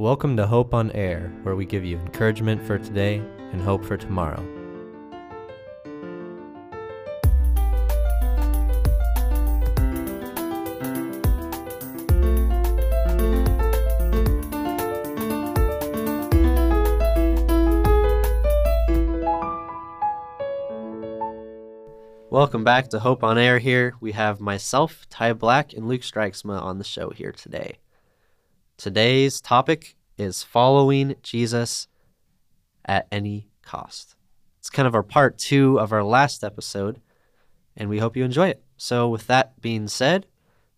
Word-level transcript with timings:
Welcome 0.00 0.36
to 0.36 0.46
Hope 0.46 0.74
on 0.74 0.92
Air, 0.92 1.32
where 1.42 1.56
we 1.56 1.66
give 1.66 1.84
you 1.84 1.98
encouragement 1.98 2.64
for 2.64 2.78
today 2.78 3.16
and 3.50 3.60
hope 3.60 3.84
for 3.84 3.96
tomorrow. 3.96 4.40
Welcome 22.30 22.62
back 22.62 22.88
to 22.90 23.00
Hope 23.00 23.24
on 23.24 23.36
Air 23.36 23.58
here. 23.58 23.94
We 24.00 24.12
have 24.12 24.38
myself, 24.38 25.08
Ty 25.10 25.32
Black, 25.32 25.72
and 25.72 25.88
Luke 25.88 26.02
Strikesma 26.02 26.62
on 26.62 26.78
the 26.78 26.84
show 26.84 27.10
here 27.10 27.32
today. 27.32 27.78
Today's 28.78 29.40
topic 29.40 29.96
is 30.16 30.44
following 30.44 31.16
Jesus 31.24 31.88
at 32.84 33.08
any 33.10 33.48
cost. 33.60 34.14
It's 34.60 34.70
kind 34.70 34.86
of 34.86 34.94
our 34.94 35.02
part 35.02 35.36
two 35.36 35.80
of 35.80 35.92
our 35.92 36.04
last 36.04 36.44
episode, 36.44 37.00
and 37.76 37.88
we 37.88 37.98
hope 37.98 38.16
you 38.16 38.24
enjoy 38.24 38.50
it. 38.50 38.62
So, 38.76 39.08
with 39.08 39.26
that 39.26 39.60
being 39.60 39.88
said, 39.88 40.26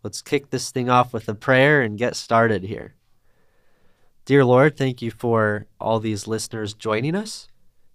let's 0.03 0.23
kick 0.23 0.49
this 0.49 0.71
thing 0.71 0.89
off 0.89 1.13
with 1.13 1.29
a 1.29 1.35
prayer 1.35 1.83
and 1.83 1.99
get 1.99 2.17
started 2.17 2.63
here. 2.63 2.95
Dear 4.25 4.47
Lord, 4.47 4.79
thank 4.79 5.03
you 5.03 5.11
for 5.11 5.67
all 5.79 6.01
these 6.01 6.27
listeners 6.27 6.73
joining 6.73 7.15
us. 7.15 7.49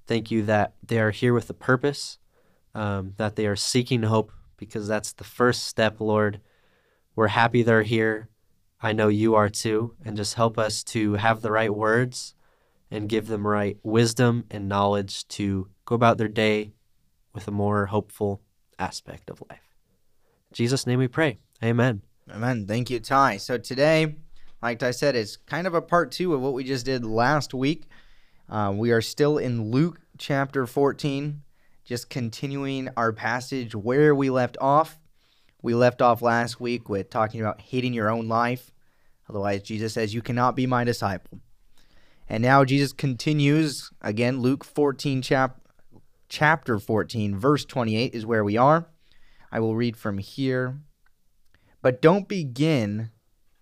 Thank 0.06 0.30
you 0.30 0.44
that 0.44 0.76
they 0.86 1.00
are 1.00 1.10
here 1.10 1.34
with 1.34 1.50
a 1.50 1.56
purpose 1.56 2.20
um, 2.76 3.14
that 3.18 3.38
they 3.38 3.48
are 3.48 3.56
seeking 3.56 4.04
hope 4.04 4.32
because 4.58 4.88
that's 4.88 5.14
the 5.14 5.24
first 5.24 5.64
step, 5.64 6.00
Lord. 6.00 6.42
We're 7.16 7.30
happy 7.30 7.64
they're 7.64 7.82
here. 7.82 8.30
I 8.86 8.94
know 8.94 9.08
you 9.08 9.34
are 9.34 9.50
too. 9.50 9.96
And 10.06 10.16
just 10.16 10.36
help 10.36 10.60
us 10.60 10.84
to 10.84 11.16
have 11.16 11.42
the 11.42 11.52
right 11.52 11.74
words 11.74 12.36
and 12.92 13.10
give 13.10 13.26
them 13.26 13.48
right 13.48 13.80
wisdom 13.82 14.46
and 14.52 14.70
knowledge 14.70 15.28
to 15.30 15.70
go 15.86 15.96
about 15.96 16.20
their 16.20 16.28
day 16.28 16.72
with 17.34 17.48
a 17.48 17.52
more 17.52 17.88
hopeful 17.88 18.44
aspect 18.78 19.32
of 19.32 19.42
life. 19.50 19.76
In 20.52 20.54
Jesus' 20.54 20.86
name 20.86 21.00
we 21.00 21.08
pray. 21.08 21.40
Amen. 21.64 22.04
Amen. 22.32 22.68
Thank 22.68 22.92
you, 22.92 23.00
Ty. 23.00 23.38
So 23.38 23.58
today, 23.58 24.18
like 24.62 24.84
I 24.84 24.92
said, 24.92 25.16
is 25.16 25.38
kind 25.38 25.66
of 25.66 25.74
a 25.74 25.82
part 25.82 26.12
two 26.12 26.36
of 26.36 26.42
what 26.42 26.54
we 26.54 26.64
just 26.64 26.86
did 26.86 27.04
last 27.04 27.56
week. 27.56 27.88
Uh, 28.48 28.72
we 28.76 28.92
are 28.92 29.02
still 29.02 29.40
in 29.40 29.72
Luke 29.72 30.00
chapter 30.20 30.68
14 30.68 31.42
just 31.86 32.12
continuing 32.12 32.90
our 32.96 33.12
passage 33.12 33.74
where 33.74 34.14
we 34.14 34.30
left 34.30 34.58
off. 34.62 35.00
We 35.64 35.74
left 35.74 36.04
off 36.04 36.22
last 36.22 36.60
week 36.60 36.88
with 36.88 37.10
talking 37.10 37.42
about 37.42 37.62
hating 37.62 37.96
your 37.96 38.12
own 38.12 38.28
life. 38.28 38.72
Otherwise, 39.30 39.64
Jesus 39.64 39.94
says, 39.94 40.14
You 40.14 40.22
cannot 40.22 40.56
be 40.56 40.68
my 40.68 40.84
disciple. 40.84 41.40
And 42.28 42.42
now 42.42 42.66
Jesus 42.66 42.94
continues 42.94 43.92
again, 44.02 44.40
Luke 44.40 44.64
14, 44.64 45.22
chap- 45.22 45.62
chapter 46.30 46.80
14, 46.80 47.38
verse 47.38 47.66
28 47.66 48.14
is 48.14 48.26
where 48.26 48.44
we 48.44 48.58
are. 48.58 48.88
I 49.52 49.60
will 49.60 49.76
read 49.76 49.96
from 49.96 50.18
here. 50.18 50.80
But 51.82 52.02
don't 52.02 52.28
begin 52.28 53.12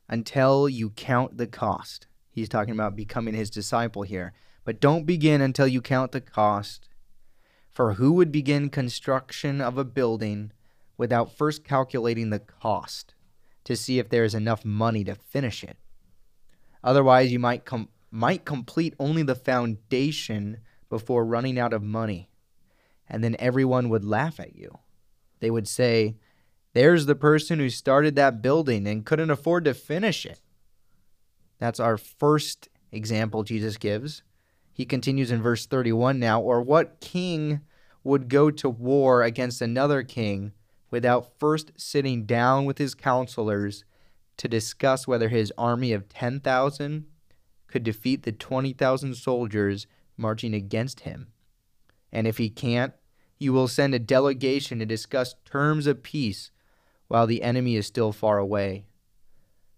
until 0.08 0.70
you 0.70 0.90
count 0.92 1.38
the 1.38 1.48
cost. 1.48 2.08
He's 2.32 2.50
talking 2.50 2.74
about 2.74 2.96
becoming 2.96 3.34
his 3.34 3.50
disciple 3.50 4.04
here. 4.04 4.34
But 4.66 4.80
don't 4.80 5.06
begin 5.06 5.42
until 5.42 5.68
you 5.68 5.82
count 5.82 6.14
the 6.14 6.22
cost 6.22 6.88
for 7.70 7.94
who 7.94 8.14
would 8.14 8.32
begin 8.32 8.70
construction 8.70 9.60
of 9.60 9.78
a 9.78 9.84
building 9.84 10.52
without 10.98 11.36
first 11.36 11.64
calculating 11.64 12.30
the 12.30 12.40
cost 12.40 13.13
to 13.66 13.76
see 13.76 14.00
if 14.00 14.10
there 14.10 14.24
is 14.24 14.36
enough 14.36 14.66
money 14.66 15.04
to 15.04 15.16
finish 15.16 15.64
it? 15.64 15.78
Otherwise, 16.84 17.32
you 17.32 17.40
might 17.40 17.66
com- 17.66 17.90
might 18.12 18.46
complete 18.46 18.94
only 19.00 19.24
the 19.24 19.36
foundation 19.36 20.60
before 20.90 21.26
running 21.26 21.58
out 21.58 21.74
of 21.74 21.82
money, 21.82 22.30
and 23.10 23.24
then 23.24 23.36
everyone 23.40 23.90
would 23.90 24.06
laugh 24.06 24.40
at 24.40 24.56
you. 24.56 24.80
They 25.40 25.50
would 25.50 25.68
say, 25.68 26.18
"There's 26.74 27.06
the 27.06 27.16
person 27.16 27.60
who 27.60 27.70
started 27.70 28.16
that 28.16 28.42
building 28.42 28.88
and 28.88 29.06
couldn't 29.06 29.32
afford 29.32 29.66
to 29.66 29.74
finish 29.74 30.26
it." 30.26 30.42
That's 31.58 31.80
our 31.80 31.98
first 31.98 32.70
example 32.92 33.44
Jesus 33.44 33.78
gives 33.78 34.22
he 34.74 34.86
continues 34.86 35.32
in 35.32 35.42
verse 35.42 35.68
31 35.68 36.20
now, 36.20 36.42
or 36.42 36.62
what 36.62 37.00
king 37.00 37.62
would 38.04 38.28
go 38.28 38.50
to 38.50 38.70
war 38.70 39.22
against 39.22 39.62
another 39.62 40.02
king 40.04 40.52
without 40.94 41.40
first 41.40 41.72
sitting 41.76 42.24
down 42.24 42.66
with 42.66 42.78
his 42.78 42.94
counselors 42.94 43.84
to 44.38 44.48
discuss 44.48 45.08
whether 45.08 45.28
his 45.28 45.52
army 45.58 45.92
of 45.92 46.08
10,000 46.08 47.06
could 47.66 47.84
defeat 47.84 48.22
the 48.22 48.32
20,000 48.32 49.16
soldiers 49.16 49.88
marching 50.18 50.54
against 50.54 51.00
him? 51.00 51.30
And 52.12 52.28
if 52.28 52.38
he 52.38 52.48
can't, 52.48 52.94
he 53.34 53.50
will 53.50 53.68
send 53.68 53.96
a 53.96 54.00
delegation 54.00 54.78
to 54.78 54.86
discuss 54.86 55.34
terms 55.46 55.88
of 55.88 56.04
peace 56.04 56.52
while 57.08 57.26
the 57.26 57.42
enemy 57.42 57.76
is 57.76 57.88
still 57.88 58.12
far 58.12 58.38
away. 58.38 58.86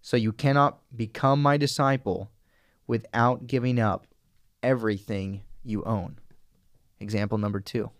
So 0.02 0.18
you 0.18 0.32
cannot 0.32 0.80
become 0.94 1.40
my 1.40 1.56
disciple 1.56 2.30
without 2.86 3.46
giving 3.46 3.80
up 3.80 4.06
everything 4.62 5.44
you 5.64 5.82
own. 5.84 6.18
Example 7.00 7.38
number 7.38 7.60
two. 7.60 7.90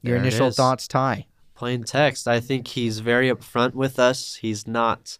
Your 0.00 0.14
There 0.14 0.22
initial 0.22 0.52
thoughts, 0.52 0.86
Ty. 0.86 1.26
Plain 1.62 1.84
text. 1.84 2.26
I 2.26 2.40
think 2.40 2.66
he's 2.66 2.98
very 2.98 3.30
upfront 3.30 3.74
with 3.74 4.00
us. 4.00 4.34
He's 4.34 4.66
not 4.66 5.16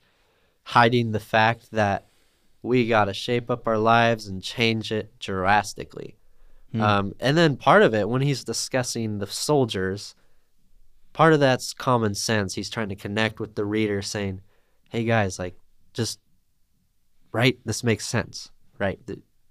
hiding 0.64 1.12
the 1.12 1.20
fact 1.20 1.70
that 1.70 2.08
we 2.62 2.88
got 2.88 3.04
to 3.04 3.14
shape 3.14 3.48
up 3.48 3.69
our 3.69 3.78
lives 3.78 4.26
and 4.26 4.42
change 4.42 4.91
it 4.91 5.16
drastically. 5.20 6.16
Hmm. 6.72 6.80
Um, 6.80 7.14
and 7.20 7.38
then 7.38 7.56
part 7.56 7.82
of 7.82 7.94
it, 7.94 8.08
when 8.08 8.22
he's 8.22 8.42
discussing 8.42 9.20
the 9.20 9.28
soldiers, 9.28 10.16
part 11.12 11.32
of 11.32 11.38
that's 11.38 11.72
common 11.75 12.12
sense. 12.16 12.56
He's 12.56 12.70
trying 12.70 12.88
to 12.88 12.97
connect 12.97 13.38
with 13.38 13.54
the 13.54 13.64
reader, 13.64 14.03
saying, 14.03 14.41
"Hey 14.88 15.04
guys, 15.04 15.38
like, 15.38 15.54
just 15.92 16.19
right. 17.30 17.56
This 17.64 17.84
makes 17.84 18.04
sense, 18.04 18.50
right? 18.80 18.98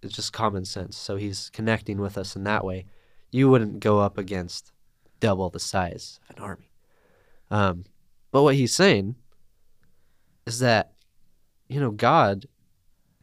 It's 0.03 0.13
just 0.13 0.33
common 0.33 0.65
sense." 0.65 0.97
So 0.97 1.15
he's 1.15 1.51
connecting 1.51 2.01
with 2.01 2.17
us 2.17 2.35
in 2.35 2.43
that 2.43 2.65
way. 2.65 2.83
You 3.31 3.49
wouldn't 3.49 3.79
go 3.79 3.99
up 3.99 4.17
against 4.17 4.73
double 5.21 5.49
the 5.49 5.61
size 5.61 6.19
of 6.29 6.35
an 6.35 6.43
army. 6.43 6.70
Um, 7.51 7.83
but 8.31 8.43
what 8.43 8.55
he's 8.55 8.73
saying 8.73 9.15
is 10.47 10.59
that, 10.59 10.93
you 11.67 11.79
know, 11.79 11.91
God 11.91 12.47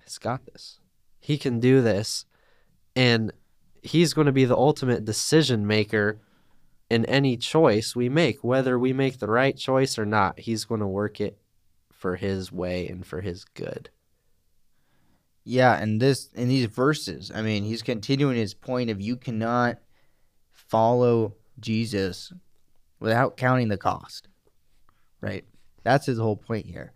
has 0.05 0.19
got 0.19 0.44
this. 0.47 0.78
He 1.19 1.39
can 1.39 1.59
do 1.59 1.81
this, 1.81 2.27
and 2.94 3.33
he's 3.83 4.15
going 4.15 4.27
to 4.27 4.33
be 4.33 4.44
the 4.44 4.56
ultimate 4.56 5.05
decision 5.05 5.66
maker 5.66 6.21
in 6.91 7.05
any 7.06 7.37
choice 7.37 7.97
we 7.97 8.09
make, 8.09 8.44
whether 8.44 8.78
we 8.78 8.93
make 8.93 9.19
the 9.19 9.28
right 9.28 9.56
choice 9.56 9.99
or 9.99 10.06
not. 10.06 10.39
He's 10.39 10.65
going 10.65 10.81
to 10.81 10.87
work 10.87 11.21
it 11.21 11.39
for 11.91 12.16
his 12.16 12.53
way 12.53 12.87
and 12.87 13.05
for 13.05 13.22
his 13.22 13.45
good. 13.45 13.91
Yeah, 15.45 15.78
and 15.78 16.00
this 16.00 16.28
in 16.34 16.49
these 16.49 16.66
verses, 16.66 17.33
I 17.34 17.41
mean, 17.41 17.65
he's 17.65 17.83
continuing 17.83 18.37
his 18.37 18.53
point 18.55 18.91
of 18.91 19.00
you 19.00 19.16
cannot 19.16 19.78
follow 20.53 21.34
Jesus 21.59 22.33
without 23.00 23.36
counting 23.36 23.69
the 23.69 23.76
cost. 23.76 24.28
Right? 25.20 25.44
That's 25.82 26.06
his 26.06 26.19
whole 26.19 26.36
point 26.36 26.66
here. 26.66 26.92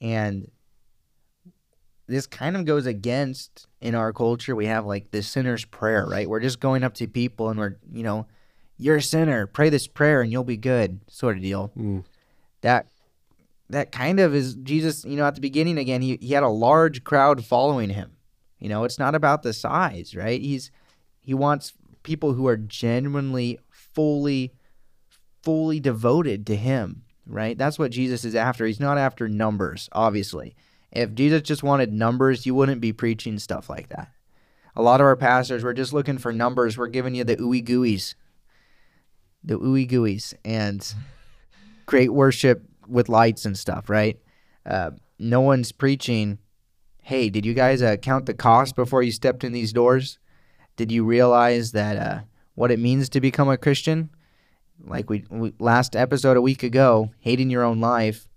And 0.00 0.50
this 2.08 2.26
kind 2.26 2.56
of 2.56 2.64
goes 2.64 2.86
against 2.86 3.66
in 3.80 3.94
our 3.94 4.12
culture 4.12 4.54
we 4.54 4.66
have 4.66 4.84
like 4.84 5.10
the 5.10 5.22
sinner's 5.22 5.64
prayer, 5.64 6.06
right? 6.06 6.28
We're 6.28 6.40
just 6.40 6.60
going 6.60 6.82
up 6.82 6.94
to 6.94 7.06
people 7.06 7.48
and 7.48 7.58
we're, 7.58 7.76
you 7.92 8.02
know, 8.02 8.26
you're 8.76 8.96
a 8.96 9.02
sinner, 9.02 9.46
pray 9.46 9.70
this 9.70 9.86
prayer 9.86 10.22
and 10.22 10.30
you'll 10.30 10.44
be 10.44 10.56
good, 10.56 11.00
sort 11.08 11.36
of 11.36 11.42
deal. 11.42 11.72
Mm. 11.76 12.04
That 12.62 12.88
that 13.70 13.92
kind 13.92 14.20
of 14.20 14.34
is 14.34 14.54
Jesus, 14.56 15.04
you 15.04 15.16
know, 15.16 15.24
at 15.24 15.34
the 15.34 15.40
beginning 15.40 15.78
again, 15.78 16.02
he, 16.02 16.18
he 16.20 16.34
had 16.34 16.42
a 16.42 16.48
large 16.48 17.04
crowd 17.04 17.44
following 17.44 17.90
him. 17.90 18.12
You 18.58 18.68
know, 18.68 18.84
it's 18.84 18.98
not 18.98 19.14
about 19.14 19.42
the 19.42 19.52
size, 19.52 20.14
right? 20.14 20.40
He's 20.40 20.70
he 21.20 21.34
wants 21.34 21.72
people 22.02 22.34
who 22.34 22.46
are 22.46 22.56
genuinely 22.56 23.58
fully 23.70 24.52
fully 25.42 25.80
devoted 25.80 26.46
to 26.46 26.56
him, 26.56 27.02
right? 27.26 27.56
That's 27.56 27.78
what 27.78 27.90
Jesus 27.90 28.24
is 28.24 28.34
after. 28.34 28.66
He's 28.66 28.80
not 28.80 28.98
after 28.98 29.28
numbers, 29.28 29.88
obviously. 29.92 30.54
If 30.90 31.14
Jesus 31.14 31.42
just 31.42 31.62
wanted 31.62 31.92
numbers, 31.92 32.44
you 32.46 32.54
wouldn't 32.54 32.80
be 32.80 32.92
preaching 32.92 33.38
stuff 33.38 33.70
like 33.70 33.88
that. 33.88 34.10
A 34.74 34.82
lot 34.82 35.00
of 35.00 35.06
our 35.06 35.16
pastors 35.16 35.64
were 35.64 35.74
just 35.74 35.92
looking 35.92 36.18
for 36.18 36.32
numbers. 36.32 36.78
We're 36.78 36.86
giving 36.86 37.14
you 37.14 37.24
the 37.24 37.36
ooey 37.36 37.64
gooeys. 37.64 38.14
The 39.44 39.58
ooey 39.58 39.90
gooeys 39.90 40.34
and 40.44 40.94
great 41.86 42.12
worship 42.12 42.62
with 42.86 43.08
lights 43.08 43.44
and 43.44 43.58
stuff, 43.58 43.90
right? 43.90 44.18
Uh, 44.64 44.92
no 45.18 45.40
one's 45.40 45.72
preaching, 45.72 46.38
hey, 47.02 47.28
did 47.28 47.44
you 47.44 47.54
guys 47.54 47.82
uh, 47.82 47.96
count 47.96 48.26
the 48.26 48.34
cost 48.34 48.76
before 48.76 49.02
you 49.02 49.12
stepped 49.12 49.44
in 49.44 49.52
these 49.52 49.72
doors? 49.72 50.18
Did 50.76 50.92
you 50.92 51.04
realize 51.04 51.72
that 51.72 51.96
uh, 51.96 52.20
what 52.54 52.70
it 52.70 52.78
means 52.78 53.08
to 53.10 53.20
become 53.20 53.48
a 53.48 53.56
Christian? 53.56 54.10
Like 54.84 55.08
we, 55.08 55.24
we 55.30 55.52
last 55.58 55.94
episode 55.96 56.36
a 56.36 56.42
week 56.42 56.62
ago, 56.62 57.10
hating 57.20 57.50
your 57.50 57.62
own 57.62 57.80
life. 57.80 58.28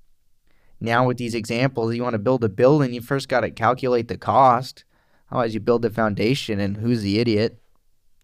now 0.79 1.07
with 1.07 1.17
these 1.17 1.33
examples, 1.33 1.95
you 1.95 2.03
want 2.03 2.13
to 2.13 2.19
build 2.19 2.43
a 2.43 2.49
building, 2.49 2.93
you 2.93 3.01
first 3.01 3.27
got 3.27 3.41
to 3.41 3.51
calculate 3.51 4.07
the 4.07 4.17
cost. 4.17 4.83
Otherwise, 5.31 5.53
you 5.53 5.59
build 5.59 5.81
the 5.81 5.89
foundation, 5.89 6.59
and 6.59 6.77
who's 6.77 7.01
the 7.01 7.19
idiot? 7.19 7.59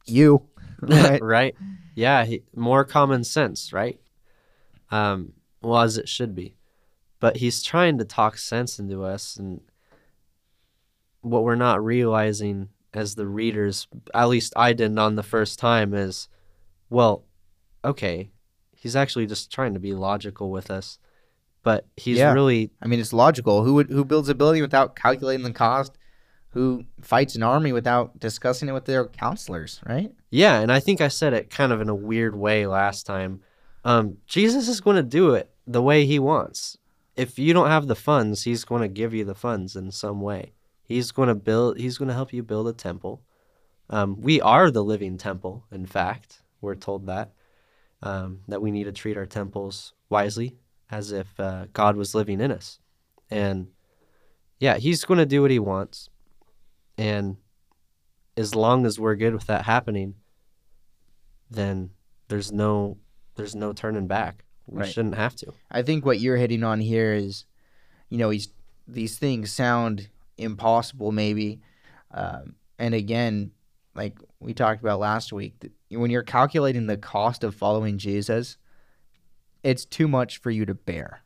You. 0.05 0.47
right. 0.81 1.21
Right? 1.21 1.55
Yeah, 1.95 2.25
he, 2.25 2.43
more 2.55 2.85
common 2.85 3.23
sense, 3.23 3.73
right? 3.73 3.99
Um, 4.91 5.33
well, 5.61 5.81
as 5.81 5.97
it 5.97 6.07
should 6.07 6.35
be. 6.35 6.55
But 7.19 7.37
he's 7.37 7.63
trying 7.63 7.97
to 7.97 8.05
talk 8.05 8.37
sense 8.37 8.79
into 8.79 9.03
us, 9.03 9.35
and 9.35 9.61
what 11.21 11.43
we're 11.43 11.55
not 11.55 11.83
realizing 11.83 12.69
as 12.93 13.15
the 13.15 13.27
readers, 13.27 13.87
at 14.13 14.25
least 14.25 14.53
I 14.55 14.73
didn't 14.73 14.99
on 14.99 15.15
the 15.15 15.23
first 15.23 15.59
time, 15.59 15.93
is 15.93 16.27
well, 16.89 17.23
okay, 17.83 18.31
he's 18.75 18.95
actually 18.95 19.25
just 19.27 19.51
trying 19.51 19.73
to 19.73 19.79
be 19.79 19.93
logical 19.93 20.51
with 20.51 20.71
us, 20.71 20.99
but 21.63 21.87
he's 21.97 22.17
Yeah. 22.17 22.33
really 22.33 22.71
I 22.81 22.87
mean, 22.87 22.99
it's 22.99 23.13
logical. 23.13 23.63
Who 23.63 23.75
would 23.75 23.89
who 23.89 24.05
builds 24.05 24.29
a 24.29 24.35
building 24.35 24.61
without 24.61 24.95
calculating 24.95 25.43
the 25.43 25.53
cost? 25.53 25.97
Who 26.49 26.83
fights 27.01 27.35
an 27.35 27.43
army 27.43 27.71
without 27.71 28.19
discussing 28.19 28.67
it 28.67 28.73
with 28.73 28.85
their 28.85 29.05
counselors? 29.05 29.79
Right? 29.87 30.13
Yeah, 30.29 30.59
and 30.59 30.71
I 30.71 30.79
think 30.81 30.99
I 30.99 31.07
said 31.07 31.33
it 31.33 31.49
kind 31.49 31.71
of 31.71 31.79
in 31.79 31.87
a 31.87 31.95
weird 31.95 32.35
way 32.35 32.67
last 32.67 33.05
time. 33.05 33.41
Um, 33.85 34.17
Jesus 34.27 34.67
is 34.67 34.81
going 34.81 34.97
to 34.97 35.03
do 35.03 35.33
it 35.33 35.49
the 35.65 35.81
way 35.81 36.05
he 36.05 36.19
wants. 36.19 36.77
If 37.15 37.39
you 37.39 37.53
don't 37.53 37.67
have 37.69 37.87
the 37.87 37.95
funds, 37.95 38.43
he's 38.43 38.65
going 38.65 38.81
to 38.81 38.87
give 38.87 39.13
you 39.13 39.23
the 39.23 39.33
funds 39.35 39.75
in 39.75 39.91
some 39.91 40.21
way. 40.21 40.51
He's 40.83 41.11
going 41.11 41.29
to 41.29 41.35
build. 41.35 41.77
He's 41.79 41.97
going 41.97 42.09
to 42.09 42.13
help 42.13 42.33
you 42.33 42.43
build 42.43 42.67
a 42.67 42.73
temple. 42.73 43.21
Um, 43.89 44.19
we 44.19 44.41
are 44.41 44.69
the 44.71 44.83
living 44.83 45.17
temple. 45.17 45.65
In 45.71 45.85
fact, 45.85 46.41
we're 46.59 46.75
told 46.75 47.07
that 47.07 47.31
um, 48.03 48.41
that 48.47 48.61
we 48.61 48.71
need 48.71 48.85
to 48.85 48.91
treat 48.91 49.17
our 49.17 49.25
temples 49.25 49.93
wisely, 50.09 50.57
as 50.89 51.11
if 51.11 51.39
uh, 51.39 51.65
God 51.73 51.95
was 51.95 52.15
living 52.15 52.41
in 52.41 52.51
us. 52.51 52.79
And 53.29 53.67
yeah, 54.59 54.77
he's 54.77 55.05
going 55.05 55.17
to 55.19 55.25
do 55.25 55.41
what 55.41 55.51
he 55.51 55.59
wants. 55.59 56.09
And 56.97 57.37
as 58.37 58.55
long 58.55 58.85
as 58.85 58.99
we're 58.99 59.15
good 59.15 59.33
with 59.33 59.47
that 59.47 59.65
happening, 59.65 60.15
then 61.49 61.91
there's 62.27 62.51
no 62.51 62.97
there's 63.35 63.55
no 63.55 63.73
turning 63.73 64.07
back. 64.07 64.43
We 64.67 64.81
Right. 64.81 64.89
shouldn't 64.89 65.15
have 65.15 65.35
to. 65.37 65.53
I 65.69 65.81
think 65.81 66.05
what 66.05 66.19
you're 66.19 66.37
hitting 66.37 66.63
on 66.63 66.79
here 66.79 67.13
is, 67.13 67.45
you 68.09 68.17
know, 68.17 68.29
he's 68.29 68.49
these 68.87 69.17
things 69.17 69.51
sound 69.51 70.09
impossible, 70.37 71.11
maybe, 71.11 71.61
um, 72.11 72.55
and 72.77 72.93
again, 72.93 73.51
like 73.95 74.17
we 74.39 74.53
talked 74.53 74.81
about 74.81 74.99
last 74.99 75.33
week, 75.33 75.53
when 75.89 76.11
you're 76.11 76.23
calculating 76.23 76.87
the 76.87 76.97
cost 76.97 77.43
of 77.43 77.55
following 77.55 77.97
Jesus, 77.97 78.57
it's 79.63 79.85
too 79.85 80.07
much 80.07 80.37
for 80.37 80.49
you 80.49 80.65
to 80.65 80.73
bear. 80.73 81.21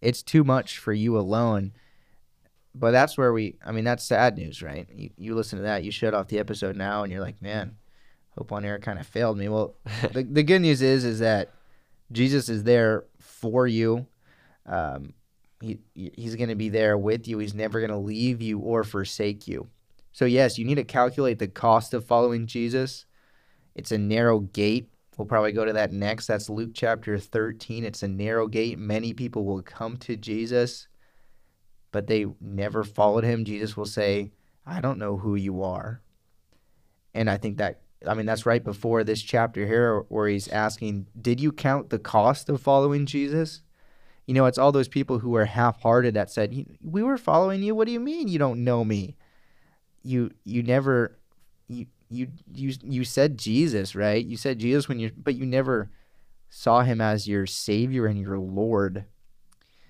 It's 0.00 0.22
too 0.22 0.44
much 0.44 0.78
for 0.78 0.92
you 0.92 1.18
alone. 1.18 1.72
But 2.74 2.90
that's 2.90 3.16
where 3.16 3.32
we, 3.32 3.56
I 3.64 3.72
mean, 3.72 3.84
that's 3.84 4.04
sad 4.04 4.36
news, 4.36 4.62
right? 4.62 4.86
You, 4.94 5.10
you 5.16 5.34
listen 5.34 5.58
to 5.58 5.62
that, 5.64 5.82
you 5.82 5.90
shut 5.90 6.14
off 6.14 6.28
the 6.28 6.38
episode 6.38 6.76
now, 6.76 7.02
and 7.02 7.12
you're 7.12 7.22
like, 7.22 7.40
man, 7.40 7.76
Hope 8.36 8.52
on 8.52 8.64
Air 8.64 8.78
kind 8.78 8.98
of 8.98 9.06
failed 9.06 9.38
me. 9.38 9.48
Well, 9.48 9.76
the, 10.12 10.22
the 10.22 10.42
good 10.42 10.60
news 10.60 10.82
is, 10.82 11.04
is 11.04 11.20
that 11.20 11.52
Jesus 12.12 12.48
is 12.48 12.64
there 12.64 13.04
for 13.18 13.66
you. 13.66 14.06
Um, 14.66 15.14
he 15.60 15.78
he's 15.94 16.36
going 16.36 16.50
to 16.50 16.54
be 16.54 16.68
there 16.68 16.98
with 16.98 17.26
you. 17.26 17.38
He's 17.38 17.54
never 17.54 17.80
going 17.80 17.90
to 17.90 17.96
leave 17.96 18.42
you 18.42 18.58
or 18.58 18.84
forsake 18.84 19.48
you. 19.48 19.68
So 20.16 20.24
yes, 20.24 20.56
you 20.56 20.64
need 20.64 20.76
to 20.76 20.84
calculate 20.84 21.38
the 21.38 21.46
cost 21.46 21.92
of 21.92 22.06
following 22.06 22.46
Jesus. 22.46 23.04
It's 23.74 23.92
a 23.92 23.98
narrow 23.98 24.40
gate. 24.40 24.88
We'll 25.18 25.26
probably 25.26 25.52
go 25.52 25.66
to 25.66 25.74
that 25.74 25.92
next. 25.92 26.26
That's 26.26 26.48
Luke 26.48 26.70
chapter 26.72 27.18
13. 27.18 27.84
It's 27.84 28.02
a 28.02 28.08
narrow 28.08 28.46
gate. 28.46 28.78
Many 28.78 29.12
people 29.12 29.44
will 29.44 29.60
come 29.60 29.98
to 29.98 30.16
Jesus, 30.16 30.88
but 31.92 32.06
they 32.06 32.24
never 32.40 32.82
followed 32.82 33.24
him. 33.24 33.44
Jesus 33.44 33.76
will 33.76 33.84
say, 33.84 34.32
"I 34.64 34.80
don't 34.80 34.98
know 34.98 35.18
who 35.18 35.34
you 35.34 35.62
are." 35.62 36.00
And 37.12 37.28
I 37.28 37.36
think 37.36 37.58
that 37.58 37.82
I 38.06 38.14
mean, 38.14 38.24
that's 38.24 38.46
right 38.46 38.64
before 38.64 39.04
this 39.04 39.20
chapter 39.20 39.66
here 39.66 40.00
where 40.08 40.28
he's 40.28 40.48
asking, 40.48 41.08
Did 41.20 41.40
you 41.40 41.52
count 41.52 41.90
the 41.90 41.98
cost 41.98 42.48
of 42.48 42.62
following 42.62 43.04
Jesus? 43.04 43.60
You 44.24 44.32
know, 44.32 44.46
it's 44.46 44.58
all 44.58 44.72
those 44.72 44.88
people 44.88 45.18
who 45.18 45.30
were 45.30 45.44
half 45.44 45.82
hearted 45.82 46.14
that 46.14 46.30
said, 46.30 46.78
We 46.82 47.02
were 47.02 47.18
following 47.18 47.62
you. 47.62 47.74
What 47.74 47.86
do 47.86 47.92
you 47.92 48.00
mean 48.00 48.28
you 48.28 48.38
don't 48.38 48.64
know 48.64 48.82
me? 48.82 49.16
You 50.06 50.30
you 50.44 50.62
never 50.62 51.18
you 51.66 51.86
you 52.08 52.28
you 52.52 52.72
you 52.82 53.04
said 53.04 53.36
Jesus, 53.38 53.96
right? 53.96 54.24
You 54.24 54.36
said 54.36 54.60
Jesus 54.60 54.88
when 54.88 55.00
you 55.00 55.10
but 55.16 55.34
you 55.34 55.44
never 55.44 55.90
saw 56.48 56.82
him 56.82 57.00
as 57.00 57.26
your 57.26 57.44
savior 57.44 58.06
and 58.06 58.16
your 58.18 58.38
Lord. 58.38 59.04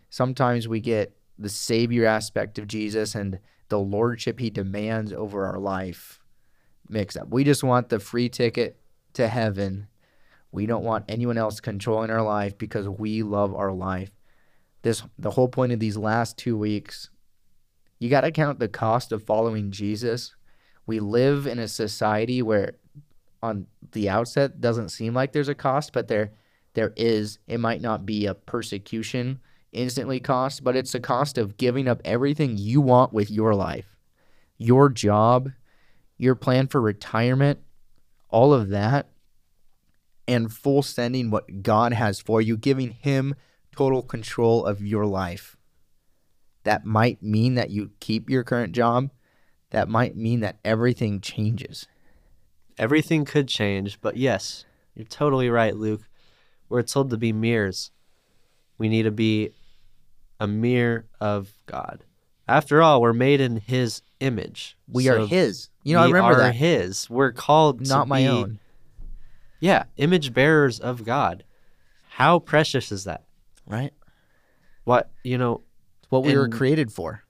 Sometimes 0.08 0.66
we 0.66 0.80
get 0.80 1.14
the 1.38 1.50
savior 1.50 2.06
aspect 2.06 2.58
of 2.58 2.66
Jesus 2.66 3.14
and 3.14 3.38
the 3.68 3.78
lordship 3.78 4.40
he 4.40 4.48
demands 4.48 5.12
over 5.12 5.44
our 5.44 5.58
life 5.58 6.18
mixed 6.88 7.18
up. 7.18 7.28
We 7.28 7.44
just 7.44 7.62
want 7.62 7.90
the 7.90 8.00
free 8.00 8.30
ticket 8.30 8.80
to 9.12 9.28
heaven. 9.28 9.88
We 10.50 10.64
don't 10.64 10.84
want 10.84 11.04
anyone 11.08 11.36
else 11.36 11.60
controlling 11.60 12.10
our 12.10 12.22
life 12.22 12.56
because 12.56 12.88
we 12.88 13.22
love 13.22 13.54
our 13.54 13.72
life. 13.72 14.12
This 14.80 15.02
the 15.18 15.32
whole 15.32 15.48
point 15.48 15.72
of 15.72 15.80
these 15.80 15.98
last 15.98 16.38
2 16.38 16.56
weeks. 16.56 17.10
You 17.98 18.10
got 18.10 18.22
to 18.22 18.30
count 18.30 18.58
the 18.58 18.68
cost 18.68 19.12
of 19.12 19.22
following 19.22 19.70
Jesus. 19.70 20.34
We 20.86 21.00
live 21.00 21.46
in 21.46 21.58
a 21.58 21.68
society 21.68 22.42
where 22.42 22.74
on 23.42 23.66
the 23.92 24.08
outset 24.08 24.60
doesn't 24.60 24.90
seem 24.90 25.14
like 25.14 25.32
there's 25.32 25.48
a 25.48 25.54
cost, 25.54 25.92
but 25.92 26.08
there 26.08 26.32
there 26.74 26.92
is. 26.96 27.38
It 27.46 27.58
might 27.58 27.80
not 27.80 28.04
be 28.04 28.26
a 28.26 28.34
persecution 28.34 29.40
instantly 29.72 30.20
cost, 30.20 30.62
but 30.62 30.76
it's 30.76 30.94
a 30.94 31.00
cost 31.00 31.38
of 31.38 31.56
giving 31.56 31.88
up 31.88 32.00
everything 32.04 32.56
you 32.56 32.80
want 32.80 33.12
with 33.12 33.30
your 33.30 33.54
life. 33.54 33.96
Your 34.58 34.88
job, 34.88 35.50
your 36.18 36.34
plan 36.34 36.66
for 36.66 36.80
retirement, 36.80 37.60
all 38.28 38.52
of 38.52 38.68
that, 38.70 39.08
and 40.28 40.52
full 40.52 40.82
sending 40.82 41.30
what 41.30 41.62
God 41.62 41.92
has 41.92 42.20
for 42.20 42.40
you, 42.40 42.56
giving 42.56 42.90
Him 42.90 43.34
total 43.74 44.02
control 44.02 44.64
of 44.64 44.82
your 44.82 45.06
life. 45.06 45.55
That 46.66 46.84
might 46.84 47.22
mean 47.22 47.54
that 47.54 47.70
you 47.70 47.92
keep 48.00 48.28
your 48.28 48.42
current 48.42 48.72
job. 48.72 49.10
That 49.70 49.88
might 49.88 50.16
mean 50.16 50.40
that 50.40 50.58
everything 50.64 51.20
changes. 51.20 51.86
Everything 52.76 53.24
could 53.24 53.46
change, 53.46 54.00
but 54.00 54.16
yes, 54.16 54.64
you're 54.96 55.06
totally 55.06 55.48
right, 55.48 55.76
Luke. 55.76 56.02
We're 56.68 56.82
told 56.82 57.10
to 57.10 57.16
be 57.16 57.32
mirrors. 57.32 57.92
We 58.78 58.88
need 58.88 59.04
to 59.04 59.12
be 59.12 59.50
a 60.40 60.48
mirror 60.48 61.06
of 61.20 61.54
God. 61.66 62.02
After 62.48 62.82
all, 62.82 63.00
we're 63.00 63.12
made 63.12 63.40
in 63.40 63.58
His 63.58 64.02
image. 64.18 64.76
We 64.88 65.08
are 65.08 65.24
His. 65.24 65.68
You 65.84 65.94
know, 65.94 66.02
I 66.02 66.06
we 66.06 66.14
remember 66.14 66.34
are 66.34 66.42
that. 66.46 66.56
His. 66.56 67.08
We're 67.08 67.30
called 67.30 67.84
to 67.84 67.88
Not 67.88 68.08
my 68.08 68.22
be- 68.22 68.28
own. 68.28 68.58
Yeah, 69.60 69.84
image 69.98 70.34
bearers 70.34 70.80
of 70.80 71.04
God. 71.04 71.44
How 72.08 72.40
precious 72.40 72.90
is 72.90 73.04
that? 73.04 73.22
Right? 73.68 73.92
What 74.82 75.12
you 75.22 75.38
know? 75.38 75.62
It's 76.06 76.12
what 76.12 76.22
we 76.22 76.36
were 76.36 76.48
created 76.48 76.92
for. 76.92 77.24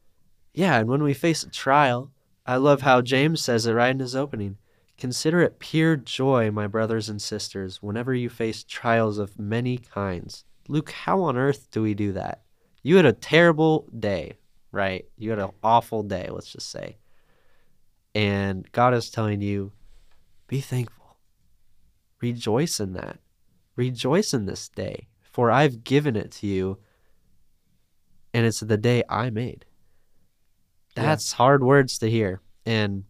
Yeah, 0.53 0.79
and 0.79 0.87
when 0.87 1.03
we 1.03 1.15
face 1.15 1.43
a 1.43 1.49
trial, 1.49 2.11
I 2.45 2.57
love 2.57 2.83
how 2.83 3.01
James 3.01 3.41
says 3.41 3.65
it 3.65 3.73
right 3.73 3.91
in 3.91 4.01
his 4.01 4.15
opening. 4.15 4.59
Consider 4.99 5.41
it 5.41 5.59
pure 5.59 5.97
joy, 5.97 6.51
my 6.51 6.67
brothers 6.67 7.09
and 7.09 7.21
sisters, 7.21 7.83
whenever 7.83 8.13
you 8.13 8.29
face 8.29 8.65
trials 8.65 9.17
of 9.17 9.39
many 9.39 9.79
kinds. 9.79 10.45
Luke, 10.69 10.91
how 10.91 11.23
on 11.23 11.39
earth 11.39 11.69
do 11.71 11.81
we 11.81 11.95
do 11.95 12.13
that? 12.13 12.43
You 12.83 12.97
had 12.97 13.07
a 13.07 13.15
terrible 13.15 13.89
day, 13.99 14.35
right? 14.73 15.07
You 15.17 15.31
had 15.31 15.39
an 15.39 15.53
awful 15.63 16.03
day, 16.03 16.29
let's 16.31 16.53
just 16.53 16.71
say. 16.71 16.99
And 18.15 18.71
God 18.73 18.93
is 18.93 19.09
telling 19.09 19.41
you, 19.41 19.73
be 20.49 20.61
thankful. 20.61 21.17
Rejoice 22.21 22.79
in 22.79 22.93
that. 22.93 23.21
Rejoice 23.75 24.35
in 24.35 24.45
this 24.45 24.69
day, 24.69 25.09
for 25.23 25.51
I've 25.51 25.83
given 25.83 26.15
it 26.15 26.31
to 26.33 26.47
you, 26.47 26.79
and 28.37 28.45
it's 28.45 28.61
the 28.61 28.77
day 28.77 29.03
I 29.09 29.31
made. 29.31 29.65
Yeah. 30.95 31.05
That's 31.05 31.33
hard 31.33 31.63
words 31.65 31.99
to 32.01 32.11
hear. 32.11 32.43
And 32.67 33.05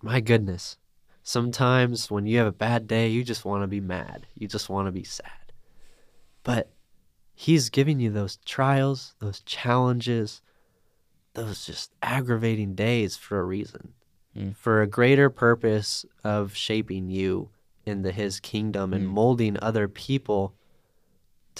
my 0.00 0.20
goodness, 0.20 0.78
sometimes 1.24 2.08
when 2.08 2.24
you 2.24 2.38
have 2.38 2.46
a 2.46 2.52
bad 2.52 2.86
day, 2.86 3.08
you 3.08 3.24
just 3.24 3.44
want 3.44 3.64
to 3.64 3.66
be 3.66 3.80
mad. 3.80 4.26
You 4.34 4.46
just 4.46 4.68
want 4.68 4.86
to 4.86 4.92
be 4.92 5.02
sad. 5.02 5.52
But 6.44 6.70
he's 7.34 7.68
giving 7.68 7.98
you 7.98 8.10
those 8.10 8.36
trials, 8.44 9.14
those 9.18 9.40
challenges, 9.40 10.40
those 11.34 11.66
just 11.66 11.92
aggravating 12.00 12.74
days 12.76 13.16
for 13.16 13.40
a 13.40 13.44
reason, 13.44 13.94
Mm. 14.36 14.54
for 14.54 14.80
a 14.80 14.86
greater 14.86 15.28
purpose 15.28 16.06
of 16.22 16.54
shaping 16.54 17.10
you 17.10 17.50
into 17.84 18.12
his 18.12 18.38
kingdom 18.38 18.92
and 18.94 19.06
Mm. 19.08 19.10
molding 19.10 19.56
other 19.60 19.88
people 19.88 20.54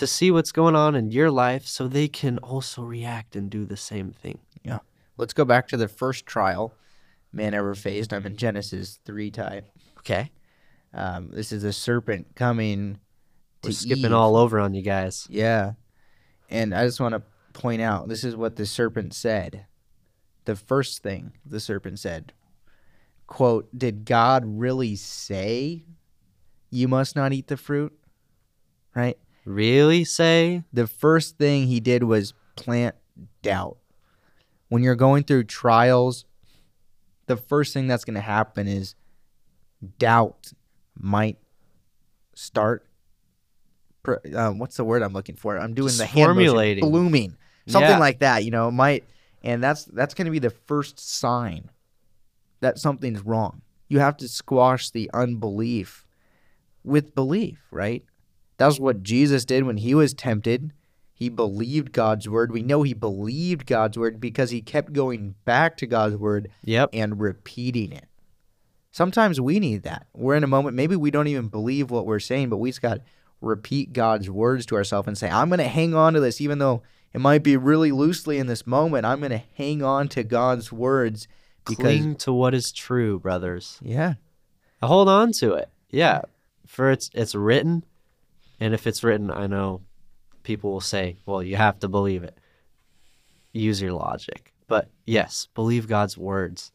to 0.01 0.07
see 0.07 0.31
what's 0.31 0.51
going 0.51 0.75
on 0.75 0.95
in 0.95 1.11
your 1.11 1.31
life 1.31 1.67
so 1.67 1.87
they 1.87 2.09
can 2.09 2.39
also 2.39 2.81
react 2.81 3.37
and 3.37 3.51
do 3.51 3.67
the 3.67 3.77
same 3.77 4.13
thing. 4.13 4.39
Yeah. 4.65 4.79
Let's 5.19 5.35
go 5.35 5.45
back 5.45 5.69
to 5.69 5.77
the 5.77 5.89
first 5.89 6.25
trial 6.25 6.73
man 7.35 7.53
ever 7.53 7.75
faced. 7.75 8.15
I'm 8.15 8.25
in 8.25 8.37
Genesis 8.37 8.99
3 9.05 9.31
type. 9.31 9.69
Okay. 9.99 10.31
Um, 10.95 11.29
this 11.33 11.53
is 11.53 11.65
a 11.65 11.73
serpent 11.73 12.35
coming 12.35 12.99
We're 13.63 13.71
to 13.71 13.77
skipping 13.77 14.07
Eve. 14.07 14.13
all 14.15 14.37
over 14.37 14.59
on 14.59 14.73
you 14.73 14.81
guys. 14.81 15.27
Yeah. 15.29 15.73
And 16.49 16.75
I 16.75 16.87
just 16.87 16.99
want 16.99 17.15
to 17.15 17.23
point 17.53 17.83
out 17.83 18.09
this 18.09 18.25
is 18.25 18.35
what 18.35 18.57
the 18.57 18.65
serpent 18.65 19.13
said. 19.13 19.67
The 20.47 20.57
first 20.57 21.03
thing 21.03 21.33
the 21.45 21.61
serpent 21.61 21.99
said, 21.99 22.33
quote, 23.27 23.69
Did 23.77 24.07
God 24.07 24.45
really 24.47 24.97
say 24.97 25.85
you 26.71 26.89
must 26.89 27.17
not 27.17 27.35
eat 27.35 27.49
the 27.49 27.59
fruit? 27.59 27.93
Right? 28.95 29.19
Really 29.45 30.05
say? 30.05 30.65
The 30.73 30.87
first 30.87 31.39
thing 31.39 31.67
he 31.67 31.81
did 31.81 32.03
was 32.05 32.35
plant 32.57 32.95
doubt. 33.43 33.79
When 34.69 34.83
you're 34.83 34.95
going 34.97 35.25
through 35.25 35.45
trials, 35.45 36.25
the 37.27 37.37
first 37.37 37.73
thing 37.75 37.87
that's 37.89 38.05
going 38.05 38.15
to 38.15 38.21
happen 38.21 38.69
is 38.69 38.95
doubt 39.99 40.53
might 40.99 41.39
start. 42.35 42.87
Uh, 44.07 44.51
what's 44.53 44.77
the 44.77 44.85
word 44.85 45.03
I'm 45.03 45.13
looking 45.13 45.37
for? 45.37 45.59
I'm 45.59 45.75
doing 45.75 45.89
Just 45.89 45.99
the 45.99 46.07
hand 46.07 46.17
motion. 46.17 46.35
formulating. 46.35 46.89
blooming, 46.91 47.37
something 47.67 47.91
Yeah. 47.91 47.99
like 47.99 48.21
that. 48.21 48.45
You 48.45 48.51
know, 48.51 48.71
might, 48.71 49.05
and 49.43 49.63
that's 49.63 49.85
that's 49.87 50.15
going 50.15 50.25
to 50.27 50.31
be 50.31 50.39
the 50.39 50.51
first 50.51 50.99
sign 50.99 51.71
that 52.61 52.79
something's 52.79 53.21
wrong. 53.25 53.63
You 53.89 53.99
have 53.99 54.17
to 54.19 54.29
squash 54.29 54.91
the 54.91 55.11
unbelief 55.13 56.07
with 56.85 57.15
belief, 57.15 57.59
right? 57.71 58.05
That's 58.61 58.79
what 58.79 59.03
Jesus 59.03 59.45
did 59.45 59.65
when 59.65 59.79
he 59.79 59.95
was 59.95 60.13
tempted. 60.15 60.73
He 61.15 61.29
believed 61.29 61.93
God's 61.93 62.29
word. 62.29 62.53
We 62.53 62.63
know 62.63 62.83
he 62.83 62.93
believed 62.95 63.67
God's 63.67 63.97
word 63.99 64.21
because 64.21 64.51
he 64.51 64.61
kept 64.61 64.93
going 64.93 65.35
back 65.45 65.77
to 65.79 65.87
God's 65.87 66.17
word 66.17 66.51
Yep. 66.65 66.91
and 66.93 67.19
repeating 67.21 67.91
it. 67.93 68.07
Sometimes 68.93 69.41
we 69.41 69.61
need 69.61 69.83
that. 69.85 70.07
We're 70.15 70.35
in 70.35 70.45
a 70.45 70.49
moment, 70.49 70.77
maybe 70.77 70.95
we 70.97 71.11
don't 71.11 71.27
even 71.29 71.49
believe 71.49 71.91
what 71.91 72.07
we're 72.07 72.19
saying, 72.21 72.51
but 72.51 72.57
we 72.59 72.69
just 72.71 72.83
got 72.83 72.95
to 72.97 73.03
repeat 73.41 73.93
God's 73.93 74.29
words 74.29 74.67
to 74.67 74.77
ourselves 74.77 75.09
and 75.09 75.17
say, 75.17 75.31
I'm 75.31 75.49
going 75.49 75.59
to 75.59 75.65
hang 75.69 75.95
on 75.95 76.13
to 76.15 76.21
this, 76.21 76.41
even 76.41 76.59
though 76.59 76.83
it 77.15 77.21
might 77.21 77.43
be 77.43 77.57
really 77.57 77.93
loosely 77.93 78.39
in 78.39 78.47
this 78.47 78.67
moment. 78.67 79.07
I'm 79.07 79.21
going 79.21 79.31
to 79.31 79.43
hang 79.55 79.83
on 79.83 80.09
to 80.09 80.23
God's 80.23 80.71
words 80.71 81.29
because, 81.65 81.77
Cling 81.83 82.17
to 82.17 82.33
what 82.33 82.53
is 82.55 82.73
true, 82.73 83.19
brothers. 83.19 83.79
yeah, 83.83 84.15
Hold 84.83 85.09
on 85.09 85.33
to 85.33 85.55
it. 85.55 85.69
Yeah. 85.91 86.23
For 86.67 86.91
it's 86.91 87.11
it's 87.15 87.35
written, 87.35 87.85
and 88.61 88.75
if 88.75 88.87
it's 88.87 89.03
written, 89.03 89.31
I 89.31 89.47
know 89.47 89.83
people 90.43 90.71
will 90.73 90.81
say, 90.81 91.17
"Well, 91.27 91.43
you 91.43 91.57
have 91.57 91.79
to 91.81 91.89
believe 91.89 92.23
it." 92.23 92.39
Use 93.53 93.81
your 93.83 93.93
logic. 93.93 94.53
But 94.69 94.89
yes, 95.07 95.49
believe 95.55 95.89
God's 95.89 96.17
words. 96.17 96.71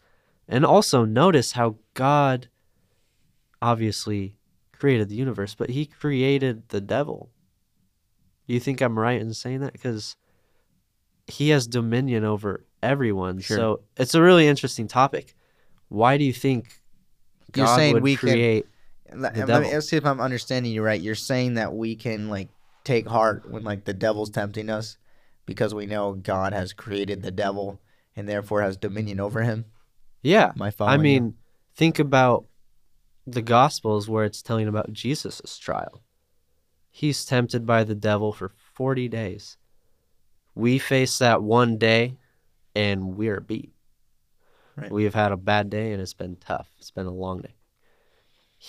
And 0.48 0.66
also 0.66 1.06
notice 1.06 1.54
how 1.54 1.78
God 1.94 2.50
obviously 3.62 4.36
created 4.74 5.08
the 5.10 5.16
universe, 5.16 5.56
but 5.56 5.70
he 5.70 5.86
created 5.86 6.68
the 6.70 6.82
devil. 6.82 7.32
You 8.46 8.60
think 8.60 8.82
I'm 8.82 9.00
right 9.00 9.20
in 9.20 9.34
saying 9.34 9.62
that 9.62 9.80
cuz 9.82 10.18
he 11.28 11.50
has 11.50 11.66
dominion 11.68 12.24
over 12.24 12.66
everyone. 12.84 13.40
Sure. 13.40 13.58
So, 13.58 13.82
it's 13.98 14.14
a 14.14 14.22
really 14.22 14.48
interesting 14.48 14.88
topic. 14.88 15.34
Why 15.88 16.18
do 16.18 16.24
you 16.24 16.34
think 16.34 16.82
You're 17.56 17.66
God 17.66 17.76
saying 17.78 17.94
would 17.94 18.04
we 18.04 18.16
can- 18.16 18.30
create 18.30 18.68
Let, 19.16 19.36
let 19.48 19.62
me 19.62 19.82
see 19.82 19.98
if 19.98 20.06
I'm 20.06 20.20
understanding 20.20 20.72
you 20.72 20.84
right. 20.84 21.02
You're 21.02 21.16
saying 21.16 21.56
that 21.56 21.74
we 21.74 21.96
can 21.96 22.30
like 22.30 22.50
take 22.84 23.08
heart 23.08 23.50
when 23.50 23.64
like 23.64 23.86
the 23.86 23.94
devil's 23.94 24.30
tempting 24.30 24.70
us 24.70 24.98
because 25.46 25.74
we 25.74 25.86
know 25.86 26.14
God 26.14 26.54
has 26.54 26.74
created 26.74 27.22
the 27.22 27.32
devil 27.32 27.82
and 28.16 28.28
therefore 28.30 28.62
has 28.62 28.78
dominion 28.78 29.20
over 29.20 29.42
him. 29.42 29.66
Yeah. 30.22 30.54
My 30.56 30.72
I 30.80 30.86
I 30.86 30.96
you? 30.96 31.02
mean, 31.02 31.34
think 31.76 32.00
about 32.00 32.46
the 33.28 33.42
Gospels 33.42 34.08
where 34.08 34.24
it's 34.24 34.42
telling 34.42 34.68
about 34.68 34.94
Jesus' 34.94 35.58
trial. 35.58 36.02
He's 36.92 37.26
tempted 37.26 37.66
by 37.66 37.84
the 37.84 37.96
devil 37.96 38.32
for 38.32 38.52
40 38.74 39.10
days. 39.10 39.58
We 40.54 40.80
face 40.80 41.18
that 41.20 41.44
one 41.44 41.78
day 41.78 42.16
and 42.74 43.18
we're 43.18 43.42
beat. 43.42 43.74
Right. 44.78 44.92
We 44.92 45.04
have 45.06 45.16
had 45.16 45.32
a 45.32 45.38
bad 45.38 45.70
day 45.70 45.92
and 45.92 46.02
it's 46.02 46.14
been 46.14 46.38
tough. 46.38 46.70
It's 46.80 46.92
been 46.92 47.06
a 47.06 47.12
long 47.12 47.42
day. 47.42 47.55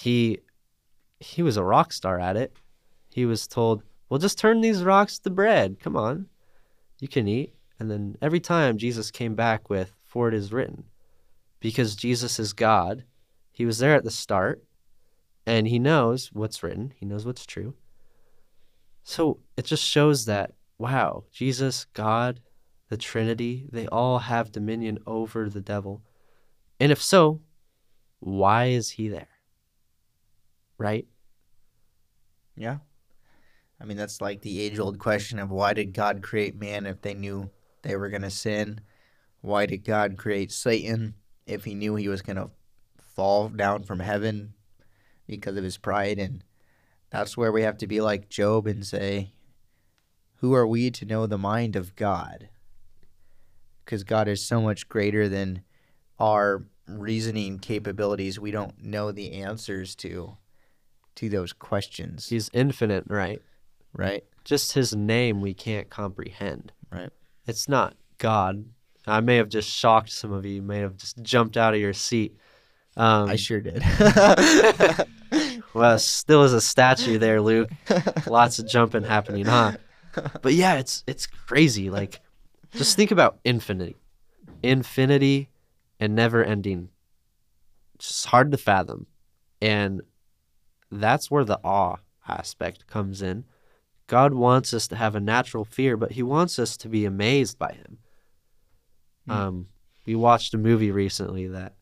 He 0.03 0.41
he 1.21 1.43
was 1.43 1.57
a 1.57 1.65
rock 1.65 1.93
star 1.93 2.21
at 2.21 2.37
it. 2.37 2.53
He 3.09 3.25
was 3.25 3.47
told, 3.47 3.83
"Well, 4.09 4.19
just 4.19 4.39
turn 4.39 4.61
these 4.61 4.85
rocks 4.85 5.19
to 5.21 5.31
bread. 5.31 5.81
Come 5.81 5.97
on. 5.97 6.27
You 7.01 7.09
can 7.09 7.27
eat." 7.29 7.55
And 7.79 7.91
then 7.91 8.17
every 8.21 8.41
time 8.41 8.79
Jesus 8.79 9.11
came 9.11 9.35
back 9.35 9.71
with, 9.71 9.93
"For 10.05 10.29
it 10.29 10.35
is 10.35 10.53
written." 10.53 10.85
because 11.61 11.97
Jesus 11.97 12.39
is 12.39 12.53
God. 12.53 13.05
He 13.53 13.65
was 13.65 13.79
there 13.79 13.95
at 13.95 14.05
the 14.05 14.11
start 14.11 14.63
and 15.47 15.67
he 15.67 15.79
knows 15.79 16.31
what's 16.33 16.63
written, 16.63 16.93
he 16.97 17.07
knows 17.07 17.25
what's 17.25 17.47
true. 17.47 17.75
So 19.03 19.41
it 19.57 19.65
just 19.65 19.85
shows 19.85 20.25
that, 20.27 20.53
wow, 20.79 21.25
Jesus, 21.33 21.87
God, 21.93 22.41
the 22.89 22.97
Trinity, 22.97 23.69
they 23.73 23.87
all 23.89 24.19
have 24.19 24.53
dominion 24.53 24.99
over 25.07 25.49
the 25.49 25.61
devil. 25.61 26.03
And 26.81 26.93
if 26.93 27.03
so, 27.03 27.41
why 28.21 28.67
is 28.67 28.91
he 28.91 29.09
there? 29.09 29.29
Right? 30.79 31.07
Yeah. 32.57 32.79
I 33.81 33.85
mean, 33.85 33.97
that's 33.97 34.21
like 34.21 34.41
the 34.41 34.61
age 34.61 34.79
old 34.79 34.99
question 34.99 35.39
of 35.39 35.51
why 35.51 35.75
did 35.75 35.93
God 35.93 36.23
create 36.23 36.59
man 36.59 36.87
if 36.87 37.03
they 37.03 37.15
knew 37.15 37.51
they 37.83 37.97
were 37.97 38.09
going 38.09 38.23
to 38.23 38.31
sin? 38.31 38.81
Why 39.43 39.67
did 39.67 39.85
God 39.85 40.17
create 40.17 40.51
Satan 40.51 41.15
if 41.47 41.65
he 41.65 41.75
knew 41.75 41.95
he 41.95 42.09
was 42.09 42.23
going 42.23 42.37
to 42.37 42.51
fall 42.99 43.49
down 43.49 43.85
from 43.85 44.01
heaven 44.01 44.55
because 45.27 45.57
of 45.57 45.65
his 45.65 45.77
pride? 45.77 46.19
And 46.19 46.43
that's 47.11 47.37
where 47.37 47.53
we 47.53 47.63
have 47.63 47.79
to 47.79 47.87
be 47.87 48.01
like 48.01 48.31
Job 48.31 48.67
and 48.67 48.85
say, 48.85 49.35
Who 50.37 50.55
are 50.55 50.67
we 50.67 50.91
to 50.93 51.05
know 51.05 51.27
the 51.27 51.39
mind 51.39 51.77
of 51.77 51.95
God? 51.97 52.49
Because 53.85 54.05
God 54.05 54.27
is 54.27 54.45
so 54.45 54.61
much 54.61 54.89
greater 54.89 55.29
than 55.29 55.63
our 56.19 56.65
reasoning 56.89 57.59
capabilities. 57.59 58.41
We 58.41 58.51
don't 58.51 58.83
know 58.83 59.13
the 59.13 59.35
answers 59.35 59.95
to 59.97 60.39
to 61.17 61.29
those 61.29 61.53
questions, 61.53 62.29
He's 62.29 62.51
infinite, 62.53 63.05
right? 63.09 63.43
right? 63.93 64.25
Just 64.45 64.73
his 64.73 64.95
name 64.95 65.41
we 65.41 65.55
can't 65.55 65.91
comprehend. 65.91 66.73
Right. 66.91 67.11
It's 67.47 67.69
not 67.69 67.97
God. 68.19 68.65
I 69.07 69.21
may 69.21 69.37
have 69.37 69.49
just 69.49 69.69
shocked 69.69 70.11
some 70.11 70.33
of 70.33 70.45
you. 70.45 70.55
You 70.55 70.63
may 70.63 70.79
have 70.81 70.97
just 70.97 71.23
jumped 71.23 71.57
out 71.57 71.75
of 71.75 71.81
your 71.81 71.93
seat. 71.93 72.37
Um, 72.97 73.29
I 73.29 73.37
sure 73.37 73.61
did. 73.61 73.83
well, 75.75 75.99
still 75.99 76.45
is 76.45 76.53
a 76.53 76.61
statue 76.61 77.19
there, 77.19 77.41
Luke. 77.41 77.71
Lots 78.27 78.59
of 78.59 78.67
jumping 78.67 79.05
happening, 79.05 79.45
huh? 79.45 79.73
But 80.41 80.55
yeah, 80.55 80.77
it's 80.77 81.05
it's 81.07 81.27
crazy. 81.27 81.91
Like, 81.91 82.21
just 82.73 82.97
think 82.97 83.11
about 83.11 83.39
infinity, 83.45 83.97
infinity, 84.63 85.51
and 86.01 86.15
never 86.15 86.43
ending. 86.43 86.89
It's 87.97 88.25
hard 88.25 88.51
to 88.53 88.57
fathom, 88.57 89.07
and 89.61 90.01
that's 90.91 91.31
where 91.31 91.45
the 91.45 91.61
awe 91.65 91.97
aspect 92.29 92.87
comes 92.87 93.23
in. 93.23 93.45
God 94.07 94.35
wants 94.35 94.73
us 94.73 94.87
to 94.89 94.97
have 94.97 95.15
a 95.15 95.21
natural 95.21 95.65
fear, 95.65 95.97
but 95.97 96.13
He 96.13 96.23
wants 96.23 96.59
us 96.59 96.77
to 96.79 96.89
be 96.89 97.05
amazed 97.05 97.59
by 97.59 97.73
Him. 97.73 97.99
Hmm. 99.27 99.33
Um, 99.33 99.67
we 100.07 100.15
watched 100.15 100.55
a 100.55 100.59
movie 100.59 100.93
recently 100.93 101.49
that 101.49 101.75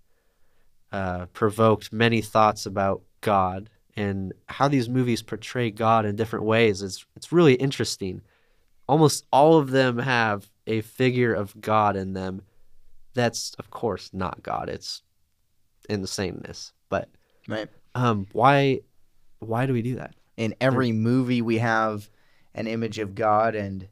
uh, 0.93 1.27
provoked 1.27 1.93
many 1.93 2.23
thoughts 2.23 2.67
about 2.67 3.03
God 3.21 3.69
and 3.97 4.33
how 4.49 4.69
these 4.69 4.89
movies 4.89 5.23
portray 5.23 5.71
God 5.71 6.07
in 6.07 6.17
different 6.17 6.45
ways. 6.45 6.83
It's 6.83 7.05
it's 7.17 7.33
really 7.33 7.55
interesting. 7.55 8.23
Almost 8.89 9.27
all 9.33 9.59
of 9.59 9.71
them 9.71 9.99
have 9.99 10.51
a 10.67 10.81
figure 10.81 11.35
of 11.35 11.61
God 11.61 11.97
in 11.97 12.13
them. 12.13 12.43
That's 13.15 13.55
of 13.59 13.71
course 13.71 14.11
not 14.13 14.43
God. 14.43 14.69
It's 14.69 15.03
insaneness. 15.89 16.73
But 16.89 17.09
right. 17.49 17.69
um, 17.95 18.27
why 18.33 18.81
why 19.39 19.67
do 19.67 19.73
we 19.73 19.83
do 19.83 19.97
that? 19.97 20.15
In 20.37 20.55
every 20.61 20.93
movie, 20.93 21.43
we 21.43 21.59
have 21.59 22.11
an 22.55 22.67
image 22.67 22.99
of 22.99 23.15
God, 23.15 23.55
and 23.55 23.89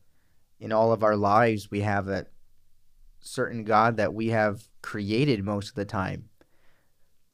in 0.60 0.72
all 0.72 0.92
of 0.92 1.02
our 1.02 1.16
lives, 1.16 1.70
we 1.70 1.80
have 1.80 2.08
a 2.08 2.26
certain 3.20 3.64
God 3.64 3.96
that 3.96 4.14
we 4.14 4.28
have 4.28 4.68
created 4.82 5.44
most 5.44 5.70
of 5.70 5.74
the 5.74 5.84
time. 5.84 6.28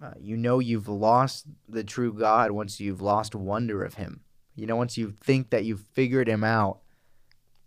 Uh, 0.03 0.12
you 0.19 0.37
know, 0.37 0.59
you've 0.61 0.88
lost 0.88 1.47
the 1.69 1.83
true 1.83 2.12
God 2.12 2.53
once 2.53 2.79
you've 2.79 3.00
lost 3.00 3.35
wonder 3.35 3.83
of 3.83 3.95
Him. 3.95 4.21
You 4.55 4.67
know, 4.67 4.77
once 4.77 4.97
you 4.97 5.15
think 5.21 5.50
that 5.50 5.65
you've 5.65 5.85
figured 5.93 6.29
Him 6.29 6.45
out, 6.45 6.81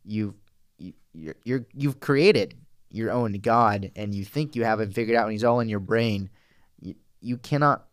you've 0.05 0.36
you, 0.77 0.93
you're, 1.13 1.36
you're 1.43 1.65
you've 1.74 2.00
created 2.00 2.55
your 2.89 3.12
own 3.12 3.33
God, 3.33 3.91
and 3.95 4.13
you 4.13 4.24
think 4.24 4.55
you 4.55 4.63
have 4.63 4.79
it 4.79 4.93
figured 4.93 5.17
out, 5.17 5.24
and 5.24 5.33
He's 5.33 5.43
all 5.43 5.60
in 5.60 5.69
your 5.69 5.79
brain. 5.79 6.29
You, 6.79 6.95
you 7.19 7.38
cannot 7.38 7.86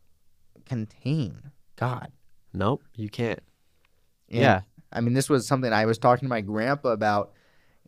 contain 0.64 1.50
God. 1.76 2.12
Nope, 2.52 2.83
you 2.95 3.09
can't. 3.09 3.40
And, 4.28 4.40
yeah. 4.40 4.61
I 4.93 5.00
mean, 5.00 5.14
this 5.14 5.28
was 5.28 5.47
something 5.47 5.73
I 5.73 5.87
was 5.87 5.99
talking 5.99 6.26
to 6.26 6.31
my 6.31 6.40
grandpa 6.40 6.90
about. 6.90 7.33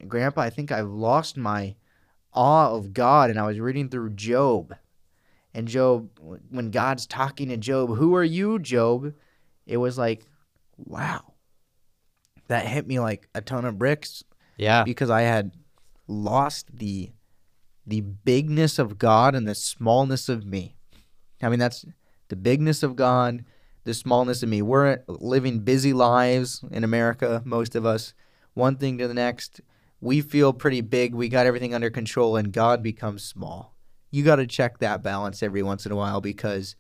Grandpa, 0.07 0.43
I 0.43 0.51
think 0.51 0.73
I've 0.73 0.89
lost 0.89 1.37
my 1.37 1.77
awe 2.33 2.71
of 2.75 2.93
God, 2.95 3.31
and 3.31 3.39
I 3.39 3.47
was 3.47 3.59
reading 3.61 3.89
through 3.89 4.11
Job. 4.11 4.75
And 5.53 5.67
Job, 5.67 6.09
when 6.51 6.71
God's 6.71 7.07
talking 7.07 7.49
to 7.49 7.57
Job, 7.57 7.97
who 7.97 8.15
are 8.15 8.25
you, 8.25 8.59
Job? 8.59 9.15
It 9.67 9.79
was 9.79 9.99
like, 9.99 10.25
wow. 10.77 11.35
That 12.49 12.67
hit 12.67 12.87
me 12.87 12.99
like 13.01 13.29
a 13.35 13.41
ton 13.41 13.65
of 13.65 13.79
bricks. 13.79 14.25
Yeah. 14.57 14.85
because 14.85 15.09
I 15.09 15.23
had 15.23 15.53
lost 16.07 16.77
the 16.77 17.13
the 17.87 18.03
bigness 18.03 18.79
of 18.79 18.99
God 18.99 19.35
and 19.35 19.49
the 19.49 19.55
smallness 19.55 20.29
of 20.29 20.45
me. 20.45 20.77
I 21.43 21.49
mean, 21.49 21.59
that's 21.59 21.87
the 22.29 22.37
bigness 22.37 22.83
of 22.83 22.95
God, 22.95 23.43
the 23.85 23.95
smallness 23.95 24.43
of 24.43 24.49
me. 24.49 24.63
We're 24.63 25.03
living 25.09 25.61
busy 25.61 25.93
lives 25.93 26.63
in 26.71 26.85
America, 26.85 27.43
most 27.45 27.75
of 27.75 27.87
us, 27.87 28.15
one 28.55 28.77
thing 28.77 28.99
to 28.99 29.09
the 29.09 29.15
next. 29.15 29.61
We 30.01 30.21
feel 30.21 30.53
pretty 30.53 30.81
big. 30.81 31.15
We 31.15 31.29
got 31.29 31.47
everything 31.47 31.75
under 31.75 31.91
control, 31.91 32.37
and 32.37 32.53
God 32.53 32.83
becomes 32.83 33.23
small. 33.23 33.75
You 34.11 34.25
got 34.25 34.37
to 34.37 34.47
check 34.47 34.79
that 34.79 35.03
balance 35.03 35.43
every 35.43 35.63
once 35.63 35.87
in 35.87 35.93
a 35.93 35.97
while 35.97 36.21
because 36.21 36.75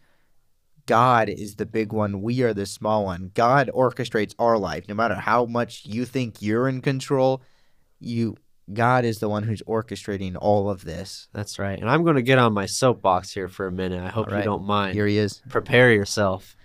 God 0.87 1.28
is 1.28 1.57
the 1.57 1.66
big 1.66 1.92
one. 1.92 2.23
We 2.23 2.42
are 2.42 2.54
the 2.54 2.66
small 2.66 3.04
one. 3.04 3.30
God 3.35 3.71
orchestrates 3.75 4.35
our 4.38 4.59
life. 4.59 4.88
No 4.88 4.95
matter 4.95 5.14
how 5.14 5.45
much 5.45 5.87
you 5.87 6.04
think 6.04 6.40
you're 6.40 6.69
in 6.69 6.80
control, 6.80 7.42
you 8.00 8.37
God 8.73 9.04
is 9.04 9.19
the 9.19 9.28
one 9.28 9.42
who's 9.42 9.62
orchestrating 9.62 10.37
all 10.40 10.71
of 10.71 10.85
this. 10.85 11.28
That's 11.33 11.59
right. 11.59 11.78
And 11.78 11.90
I'm 11.90 12.04
going 12.04 12.16
to 12.16 12.23
get 12.23 12.38
on 12.38 12.52
my 12.52 12.66
soapbox 12.66 13.33
here 13.33 13.49
for 13.49 13.66
a 13.66 13.73
minute. 13.73 14.02
I 14.02 14.09
hope 14.09 14.28
right. 14.28 14.38
you 14.38 14.45
don't 14.45 14.64
mind. 14.64 14.95
Here 14.95 15.07
he 15.07 15.19
is. 15.19 15.42
Prepare 15.49 15.92
yourself. 15.92 16.57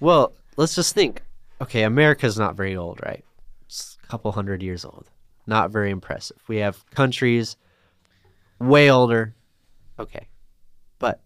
Well, 0.00 0.32
let's 0.56 0.74
just 0.74 0.94
think. 0.94 1.22
Okay, 1.60 1.82
America's 1.82 2.38
not 2.38 2.56
very 2.56 2.76
old, 2.76 3.00
right? 3.04 3.24
It's 3.66 3.98
a 4.02 4.06
couple 4.06 4.32
hundred 4.32 4.62
years 4.62 4.84
old. 4.84 5.10
Not 5.46 5.70
very 5.70 5.90
impressive. 5.90 6.38
We 6.48 6.58
have 6.58 6.88
countries 6.90 7.56
way 8.58 8.90
older. 8.90 9.34
Okay. 9.98 10.28
But 10.98 11.20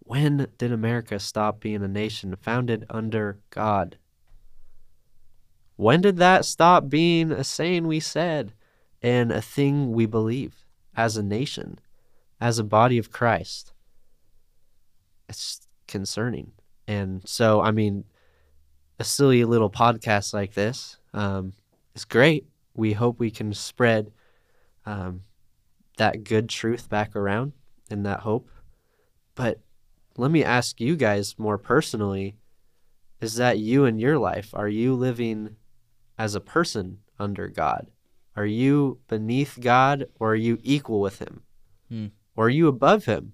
when 0.00 0.48
did 0.58 0.72
America 0.72 1.18
stop 1.18 1.60
being 1.60 1.82
a 1.82 1.88
nation 1.88 2.34
founded 2.36 2.86
under 2.88 3.38
God? 3.50 3.98
When 5.76 6.00
did 6.00 6.16
that 6.16 6.44
stop 6.44 6.88
being 6.88 7.30
a 7.30 7.44
saying 7.44 7.86
we 7.86 8.00
said 8.00 8.52
and 9.02 9.30
a 9.30 9.42
thing 9.42 9.92
we 9.92 10.06
believe 10.06 10.64
as 10.96 11.16
a 11.16 11.22
nation, 11.22 11.78
as 12.40 12.58
a 12.58 12.64
body 12.64 12.96
of 12.96 13.12
Christ? 13.12 13.72
It's 15.28 15.66
concerning. 15.86 16.52
And 16.86 17.26
so, 17.26 17.60
I 17.60 17.70
mean, 17.70 18.04
a 18.98 19.04
silly 19.04 19.44
little 19.44 19.70
podcast 19.70 20.32
like 20.32 20.54
this 20.54 20.98
um, 21.12 21.52
is 21.94 22.04
great. 22.04 22.46
We 22.74 22.92
hope 22.92 23.18
we 23.18 23.30
can 23.30 23.52
spread 23.52 24.12
um, 24.84 25.22
that 25.96 26.24
good 26.24 26.48
truth 26.48 26.88
back 26.88 27.16
around 27.16 27.52
and 27.90 28.06
that 28.06 28.20
hope. 28.20 28.48
But 29.34 29.60
let 30.16 30.30
me 30.30 30.44
ask 30.44 30.80
you 30.80 30.96
guys 30.96 31.38
more 31.38 31.58
personally 31.58 32.36
is 33.20 33.36
that 33.36 33.58
you 33.58 33.86
in 33.86 33.98
your 33.98 34.18
life? 34.18 34.50
Are 34.52 34.68
you 34.68 34.94
living 34.94 35.56
as 36.18 36.34
a 36.34 36.40
person 36.40 36.98
under 37.18 37.48
God? 37.48 37.88
Are 38.36 38.46
you 38.46 38.98
beneath 39.08 39.58
God 39.60 40.06
or 40.20 40.32
are 40.32 40.36
you 40.36 40.58
equal 40.62 41.00
with 41.00 41.18
Him? 41.18 41.42
Hmm. 41.88 42.06
Or 42.36 42.46
are 42.46 42.50
you 42.50 42.68
above 42.68 43.06
Him? 43.06 43.32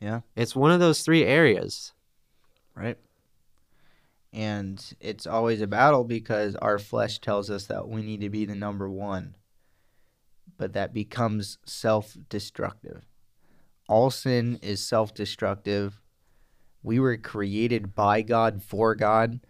Yeah. 0.00 0.20
It's 0.34 0.56
one 0.56 0.70
of 0.70 0.80
those 0.80 1.02
three 1.02 1.24
areas. 1.24 1.92
Right. 2.74 2.98
And 4.32 4.82
it's 5.00 5.26
always 5.26 5.60
a 5.60 5.66
battle 5.66 6.04
because 6.04 6.56
our 6.56 6.78
flesh 6.78 7.18
tells 7.18 7.50
us 7.50 7.66
that 7.66 7.88
we 7.88 8.02
need 8.02 8.22
to 8.22 8.30
be 8.30 8.44
the 8.44 8.54
number 8.54 8.88
one. 8.88 9.36
But 10.56 10.72
that 10.72 10.94
becomes 10.94 11.58
self 11.66 12.16
destructive. 12.28 13.04
All 13.88 14.10
sin 14.10 14.58
is 14.62 14.86
self 14.86 15.12
destructive. 15.12 16.00
We 16.82 16.98
were 16.98 17.16
created 17.16 17.94
by 17.94 18.22
God 18.22 18.62
for 18.62 18.94
God. 18.94 19.40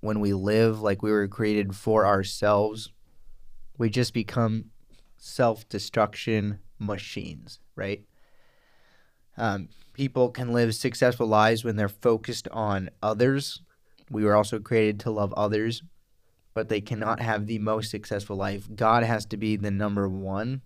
When 0.00 0.20
we 0.20 0.32
live 0.32 0.80
like 0.80 1.02
we 1.02 1.10
were 1.10 1.28
created 1.28 1.74
for 1.74 2.06
ourselves, 2.06 2.92
we 3.78 3.90
just 3.90 4.14
become 4.14 4.66
self 5.18 5.68
destruction 5.68 6.60
machines, 6.78 7.58
right? 7.74 8.02
Um, 9.36 9.68
people 9.96 10.28
can 10.28 10.52
live 10.52 10.74
successful 10.74 11.26
lives 11.26 11.64
when 11.64 11.76
they're 11.76 11.88
focused 11.88 12.46
on 12.48 12.90
others. 13.02 13.62
We 14.10 14.24
were 14.24 14.36
also 14.36 14.58
created 14.58 15.00
to 15.00 15.10
love 15.10 15.32
others, 15.32 15.82
but 16.52 16.68
they 16.68 16.82
cannot 16.82 17.18
have 17.18 17.46
the 17.46 17.58
most 17.58 17.90
successful 17.90 18.36
life. 18.36 18.68
God 18.74 19.04
has 19.04 19.24
to 19.26 19.38
be 19.38 19.56
the 19.56 19.70
number 19.70 20.06
one, 20.06 20.60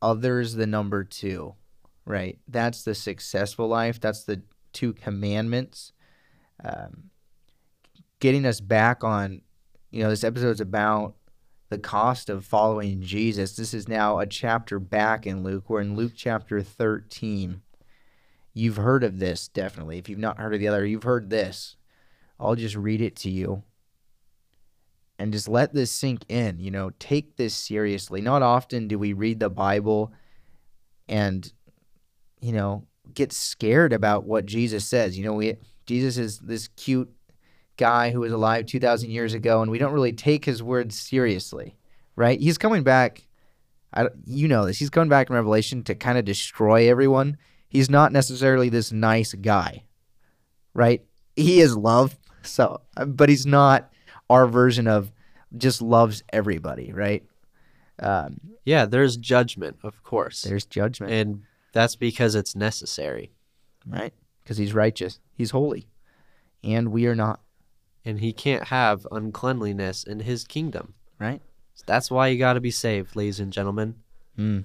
others 0.00 0.54
the 0.54 0.66
number 0.66 1.02
two, 1.02 1.56
right? 2.04 2.38
That's 2.46 2.84
the 2.84 2.94
successful 2.94 3.66
life. 3.66 4.00
That's 4.00 4.22
the 4.22 4.42
two 4.72 4.92
commandments. 4.92 5.92
Um, 6.64 7.10
getting 8.20 8.46
us 8.46 8.60
back 8.60 9.02
on, 9.02 9.42
you 9.90 10.04
know, 10.04 10.10
this 10.10 10.22
episode's 10.22 10.60
about 10.60 11.16
the 11.68 11.78
cost 11.78 12.30
of 12.30 12.44
following 12.44 13.02
Jesus. 13.02 13.56
This 13.56 13.74
is 13.74 13.88
now 13.88 14.20
a 14.20 14.26
chapter 14.26 14.78
back 14.78 15.26
in 15.26 15.42
Luke. 15.42 15.68
We're 15.68 15.80
in 15.80 15.96
Luke 15.96 16.12
chapter 16.14 16.62
13 16.62 17.62
you've 18.56 18.76
heard 18.76 19.04
of 19.04 19.18
this 19.18 19.48
definitely. 19.48 19.98
If 19.98 20.08
you've 20.08 20.18
not 20.18 20.38
heard 20.38 20.54
of 20.54 20.60
the 20.60 20.68
other, 20.68 20.84
you've 20.84 21.02
heard 21.02 21.28
this. 21.28 21.76
I'll 22.40 22.54
just 22.54 22.74
read 22.74 23.02
it 23.02 23.14
to 23.16 23.30
you 23.30 23.62
and 25.18 25.30
just 25.30 25.46
let 25.46 25.74
this 25.74 25.90
sink 25.90 26.24
in. 26.28 26.58
You 26.58 26.70
know, 26.70 26.90
take 26.98 27.36
this 27.36 27.54
seriously. 27.54 28.22
Not 28.22 28.42
often 28.42 28.88
do 28.88 28.98
we 28.98 29.12
read 29.12 29.40
the 29.40 29.50
Bible 29.50 30.10
and, 31.06 31.52
you 32.40 32.52
know, 32.52 32.86
get 33.12 33.30
scared 33.30 33.92
about 33.92 34.24
what 34.24 34.46
Jesus 34.46 34.86
says. 34.86 35.18
You 35.18 35.26
know, 35.26 35.34
we 35.34 35.56
Jesus 35.84 36.16
is 36.16 36.38
this 36.38 36.68
cute 36.68 37.12
guy 37.76 38.10
who 38.10 38.20
was 38.20 38.32
alive 38.32 38.64
2,000 38.64 39.10
years 39.10 39.34
ago, 39.34 39.60
and 39.60 39.70
we 39.70 39.78
don't 39.78 39.92
really 39.92 40.12
take 40.12 40.46
his 40.46 40.62
words 40.62 40.98
seriously, 40.98 41.76
right? 42.16 42.40
He's 42.40 42.56
coming 42.56 42.82
back. 42.82 43.26
I, 43.92 44.08
you 44.24 44.48
know 44.48 44.64
this. 44.64 44.78
He's 44.78 44.90
coming 44.90 45.10
back 45.10 45.28
in 45.28 45.36
Revelation 45.36 45.84
to 45.84 45.94
kind 45.94 46.16
of 46.16 46.24
destroy 46.24 46.88
everyone 46.88 47.36
he's 47.68 47.90
not 47.90 48.12
necessarily 48.12 48.68
this 48.68 48.92
nice 48.92 49.32
guy, 49.34 49.84
right? 50.74 51.02
He 51.34 51.60
is 51.60 51.76
love, 51.76 52.16
so 52.42 52.80
but 53.06 53.28
he's 53.28 53.46
not 53.46 53.92
our 54.30 54.46
version 54.46 54.86
of 54.88 55.10
just 55.56 55.80
loves 55.82 56.22
everybody, 56.32 56.92
right? 56.92 57.24
Um, 57.98 58.40
Yeah, 58.64 58.84
there's 58.86 59.16
judgment, 59.16 59.76
of 59.82 60.02
course. 60.02 60.42
there's 60.42 60.66
judgment, 60.66 61.12
and 61.12 61.42
that's 61.72 61.96
because 61.96 62.34
it's 62.34 62.54
necessary. 62.56 63.32
right? 63.86 64.12
Because 64.42 64.56
he's 64.58 64.74
righteous, 64.74 65.20
he's 65.34 65.50
holy, 65.50 65.86
and 66.64 66.90
we 66.92 67.06
are 67.06 67.14
not, 67.14 67.40
And 68.04 68.20
he 68.20 68.32
can't 68.32 68.64
have 68.68 69.06
uncleanliness 69.10 70.04
in 70.04 70.20
his 70.20 70.44
kingdom. 70.44 70.94
right? 71.18 71.40
That's 71.86 72.10
why 72.10 72.28
you 72.28 72.38
got 72.38 72.54
to 72.54 72.60
be 72.60 72.70
saved, 72.70 73.14
ladies 73.16 73.38
and 73.40 73.52
gentlemen. 73.52 73.96
Mm. 74.38 74.64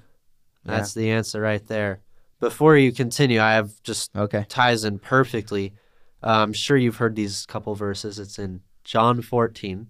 That's 0.64 0.94
the 0.94 1.10
answer 1.10 1.40
right 1.40 1.64
there. 1.66 2.00
Before 2.42 2.76
you 2.76 2.90
continue, 2.90 3.40
I 3.40 3.52
have 3.52 3.80
just 3.84 4.10
Okay. 4.16 4.44
ties 4.48 4.82
in 4.82 4.98
perfectly. 4.98 5.74
Uh, 6.20 6.42
I'm 6.42 6.52
sure 6.52 6.76
you've 6.76 6.96
heard 6.96 7.14
these 7.14 7.46
couple 7.46 7.72
verses. 7.76 8.18
It's 8.18 8.36
in 8.36 8.62
John 8.82 9.22
14, 9.22 9.86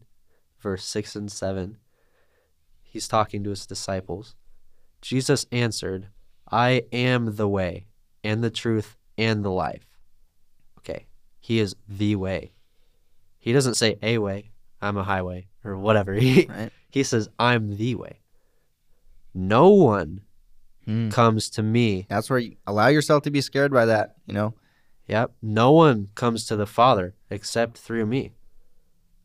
verse 0.61 0.85
6 0.85 1.17
and 1.17 1.33
7. 1.33 1.79
He's 2.83 3.09
talking 3.09 3.43
to 3.45 3.49
his 3.51 3.65
disciples. 3.65 4.35
Jesus 5.01 5.47
answered, 5.51 6.09
I 6.51 6.83
am 6.93 7.37
the 7.37 7.49
way 7.49 7.87
and 8.23 8.45
the 8.45 8.51
truth 8.51 8.99
and 9.17 9.43
the 9.43 9.51
life. 9.51 9.87
Okay, 10.81 11.07
he 11.41 11.59
is 11.59 11.75
the 11.88 12.17
way. 12.17 12.53
He 13.38 13.55
doesn't 13.55 13.77
say 13.77 13.97
a 14.03 14.19
way, 14.19 14.51
I'm 14.83 14.99
a 14.99 15.05
highway, 15.05 15.47
or 15.65 15.79
whatever. 15.79 16.12
He, 16.12 16.45
Right. 16.51 16.71
he 16.91 17.03
says, 17.03 17.31
I'm 17.38 17.79
the 17.79 17.95
way. 17.95 18.21
No 19.33 19.71
one 19.71 20.21
Mm. 20.87 21.12
comes 21.12 21.49
to 21.51 21.62
me 21.62 22.07
That's 22.09 22.29
where 22.29 22.40
you 22.40 22.57
allow 22.66 22.88
yourself 22.88 23.23
to 23.23 23.31
be 23.31 23.40
scared 23.40 23.73
by 23.73 23.87
that. 23.87 24.16
You 24.27 24.35
know, 24.35 24.55
Yep. 25.07 25.33
No 25.42 25.73
one 25.73 26.09
comes 26.14 26.47
to 26.47 26.57
the 26.57 26.66
Father 26.66 27.14
except 27.31 27.79
through 27.79 28.07
me. 28.07 28.33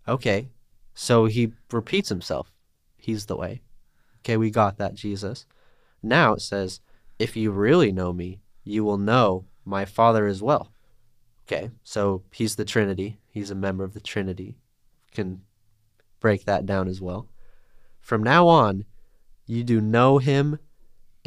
Okay. 0.08 0.50
So 0.94 1.26
he 1.26 1.54
repeats 1.72 2.10
himself. 2.10 2.52
He's 2.98 3.28
the 3.28 3.38
way. 3.38 3.62
Okay, 4.20 4.38
we 4.38 4.50
got 4.50 4.78
that, 4.78 4.96
Jesus. 4.96 5.46
Now 6.02 6.34
it 6.34 6.42
says, 6.42 6.82
if 7.20 7.38
you 7.38 7.52
really 7.52 7.92
know 7.92 8.12
me, 8.12 8.40
you 8.64 8.84
will 8.84 8.98
know 8.98 9.46
my 9.64 9.86
Father 9.86 10.28
as 10.28 10.42
well. 10.42 10.72
Okay, 11.48 11.72
so 11.84 12.24
he's 12.32 12.56
the 12.56 12.66
Trinity. 12.66 13.20
He's 13.32 13.52
a 13.52 13.56
member 13.56 13.84
of 13.84 13.94
the 13.94 14.02
Trinity. 14.02 14.58
Can 15.14 15.42
break 16.20 16.46
that 16.46 16.66
down 16.66 16.88
as 16.88 17.00
well. 17.00 17.28
From 18.02 18.24
now 18.24 18.48
on, 18.48 18.86
you 19.46 19.64
do 19.64 19.80
know 19.80 20.18
him 20.18 20.60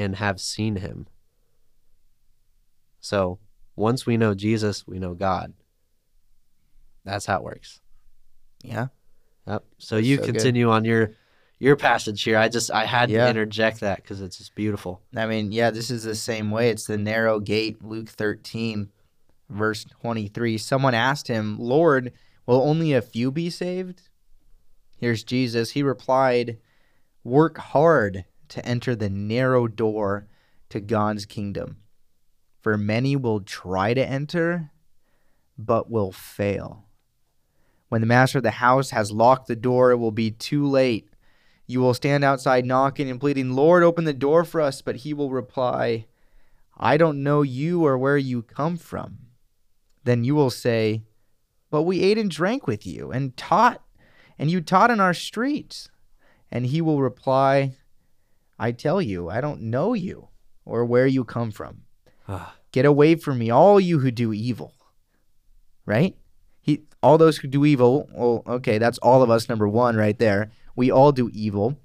and 0.00 0.16
have 0.16 0.40
seen 0.40 0.76
him. 0.76 1.06
So 3.00 3.38
once 3.76 4.06
we 4.06 4.16
know 4.16 4.34
Jesus, 4.34 4.86
we 4.86 4.98
know 4.98 5.14
God. 5.14 5.52
That's 7.04 7.26
how 7.26 7.36
it 7.38 7.44
works. 7.44 7.80
yeah, 8.62 8.88
Yep. 9.46 9.64
So 9.78 9.96
you 9.96 10.16
So 10.16 10.22
good. 10.26 10.34
continue 10.34 10.70
on 10.70 10.84
your 10.84 11.12
your 11.58 11.76
passage 11.76 12.22
here. 12.22 12.38
I 12.38 12.48
just 12.48 12.70
I 12.70 12.84
had 12.86 13.10
Yeah. 13.10 13.24
to 13.24 13.30
interject 13.30 13.80
that 13.80 13.96
because 13.96 14.20
it's 14.22 14.38
just 14.38 14.54
beautiful. 14.54 15.02
I 15.14 15.26
mean, 15.26 15.52
yeah, 15.52 15.70
this 15.70 15.90
is 15.90 16.04
the 16.04 16.14
same 16.14 16.50
way. 16.50 16.70
It's 16.70 16.86
the 16.86 16.96
narrow 16.98 17.38
gate, 17.40 17.82
Luke 17.84 18.08
13, 18.08 18.90
verse 19.50 19.84
23. 19.84 20.56
Someone 20.58 20.94
asked 20.94 21.28
him, 21.28 21.58
Lord, 21.58 22.12
will 22.46 22.62
only 22.62 22.92
a 22.94 23.02
few 23.02 23.30
be 23.30 23.50
saved? 23.50 24.08
Here's 24.98 25.24
Jesus. 25.24 25.70
He 25.72 25.82
replied, 25.82 26.58
Work 27.24 27.58
hard 27.58 28.24
to 28.50 28.64
enter 28.66 28.94
the 28.94 29.10
narrow 29.10 29.66
door 29.66 30.26
to 30.68 30.80
God's 30.80 31.26
kingdom. 31.26 31.78
For 32.60 32.76
many 32.76 33.16
will 33.16 33.40
try 33.40 33.94
to 33.94 34.06
enter, 34.06 34.70
but 35.56 35.90
will 35.90 36.12
fail. 36.12 36.84
When 37.88 38.00
the 38.00 38.06
master 38.06 38.38
of 38.38 38.44
the 38.44 38.52
house 38.52 38.90
has 38.90 39.10
locked 39.10 39.48
the 39.48 39.56
door, 39.56 39.90
it 39.90 39.96
will 39.96 40.12
be 40.12 40.30
too 40.30 40.66
late. 40.66 41.08
You 41.66 41.80
will 41.80 41.94
stand 41.94 42.22
outside 42.22 42.64
knocking 42.64 43.10
and 43.10 43.20
pleading, 43.20 43.52
Lord, 43.52 43.82
open 43.82 44.04
the 44.04 44.12
door 44.12 44.44
for 44.44 44.60
us. 44.60 44.82
But 44.82 44.96
he 44.96 45.14
will 45.14 45.30
reply, 45.30 46.06
I 46.76 46.96
don't 46.96 47.22
know 47.22 47.42
you 47.42 47.84
or 47.84 47.98
where 47.98 48.18
you 48.18 48.42
come 48.42 48.76
from. 48.76 49.18
Then 50.04 50.24
you 50.24 50.34
will 50.34 50.50
say, 50.50 51.02
But 51.70 51.82
we 51.82 52.02
ate 52.02 52.18
and 52.18 52.30
drank 52.30 52.66
with 52.66 52.86
you 52.86 53.10
and 53.10 53.36
taught, 53.36 53.82
and 54.38 54.50
you 54.50 54.60
taught 54.60 54.90
in 54.90 55.00
our 55.00 55.14
streets. 55.14 55.90
And 56.50 56.66
he 56.66 56.80
will 56.80 57.00
reply, 57.00 57.76
I 58.60 58.72
tell 58.72 59.00
you, 59.00 59.30
I 59.30 59.40
don't 59.40 59.62
know 59.62 59.94
you 59.94 60.28
or 60.66 60.84
where 60.84 61.06
you 61.06 61.24
come 61.24 61.50
from. 61.50 61.84
Ah, 62.28 62.54
Get 62.72 62.84
away 62.84 63.16
from 63.16 63.38
me, 63.38 63.50
all 63.50 63.80
you 63.80 63.98
who 64.00 64.10
do 64.10 64.34
evil. 64.34 64.74
Right? 65.86 66.14
He 66.60 66.82
all 67.02 67.16
those 67.16 67.38
who 67.38 67.48
do 67.48 67.64
evil, 67.64 68.08
well, 68.14 68.42
okay, 68.46 68.76
that's 68.76 68.98
all 68.98 69.22
of 69.22 69.30
us 69.30 69.48
number 69.48 69.66
1 69.66 69.96
right 69.96 70.18
there. 70.18 70.52
We 70.76 70.90
all 70.90 71.10
do 71.10 71.30
evil. 71.32 71.80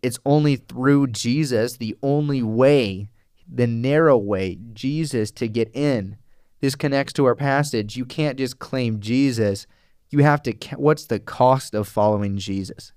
It's 0.00 0.20
only 0.24 0.56
through 0.56 1.08
Jesus, 1.08 1.76
the 1.76 1.96
only 2.02 2.42
way, 2.42 3.10
the 3.52 3.66
narrow 3.66 4.16
way, 4.16 4.58
Jesus 4.72 5.32
to 5.32 5.48
get 5.48 5.74
in. 5.74 6.16
This 6.60 6.76
connects 6.76 7.12
to 7.14 7.26
our 7.26 7.34
passage. 7.34 7.96
You 7.96 8.06
can't 8.06 8.38
just 8.38 8.60
claim 8.60 9.00
Jesus. 9.00 9.66
You 10.08 10.20
have 10.20 10.40
to 10.44 10.52
what's 10.76 11.04
the 11.06 11.18
cost 11.18 11.74
of 11.74 11.88
following 11.88 12.38
Jesus? 12.38 12.92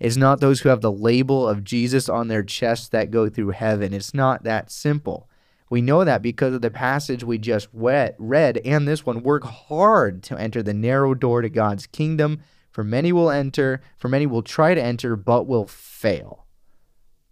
It's 0.00 0.16
not 0.16 0.40
those 0.40 0.60
who 0.60 0.70
have 0.70 0.80
the 0.80 0.90
label 0.90 1.46
of 1.46 1.62
Jesus 1.62 2.08
on 2.08 2.28
their 2.28 2.42
chest 2.42 2.90
that 2.92 3.10
go 3.10 3.28
through 3.28 3.50
heaven. 3.50 3.92
It's 3.92 4.14
not 4.14 4.44
that 4.44 4.70
simple. 4.70 5.28
We 5.68 5.82
know 5.82 6.04
that 6.04 6.22
because 6.22 6.54
of 6.54 6.62
the 6.62 6.70
passage 6.70 7.22
we 7.22 7.38
just 7.38 7.68
read, 7.72 8.16
read 8.18 8.58
and 8.64 8.88
this 8.88 9.06
one. 9.06 9.22
Work 9.22 9.44
hard 9.44 10.22
to 10.24 10.36
enter 10.40 10.62
the 10.62 10.74
narrow 10.74 11.14
door 11.14 11.42
to 11.42 11.48
God's 11.50 11.86
kingdom. 11.86 12.40
For 12.72 12.82
many 12.82 13.12
will 13.12 13.30
enter, 13.30 13.80
for 13.98 14.08
many 14.08 14.26
will 14.26 14.42
try 14.42 14.74
to 14.74 14.82
enter, 14.82 15.16
but 15.16 15.46
will 15.46 15.66
fail. 15.66 16.46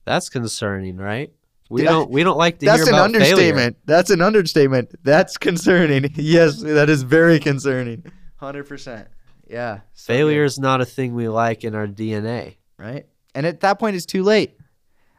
that's 0.05 0.29
concerning, 0.29 0.97
right? 0.99 1.33
We 1.71 1.83
don't 1.83 2.11
we 2.11 2.23
don't 2.23 2.39
like 2.39 2.61
to 2.61 2.67
That's 2.67 2.79
hear 2.87 2.89
an 2.89 2.95
about 2.95 3.11
failure. 3.11 3.25
understatement. 3.27 3.77
That's 3.85 4.11
an 4.11 4.23
understatement. 4.23 4.95
That's 5.05 5.37
concerning. 5.37 6.11
yes, 6.15 6.63
that 6.63 6.89
is 6.89 7.03
very 7.03 7.39
concerning. 7.39 8.05
100%. 8.41 9.07
Yeah. 9.49 9.81
so. 9.95 10.13
Failure 10.13 10.45
is 10.45 10.59
not 10.59 10.81
a 10.81 10.85
thing 10.85 11.15
we 11.15 11.29
like 11.29 11.65
in 11.65 11.75
our 11.75 11.87
DNA. 11.87 12.57
right? 12.77 13.07
And 13.35 13.47
at 13.47 13.61
that 13.61 13.79
point, 13.79 13.97
it's 13.97 14.07
too 14.07 14.23
late. 14.23 14.57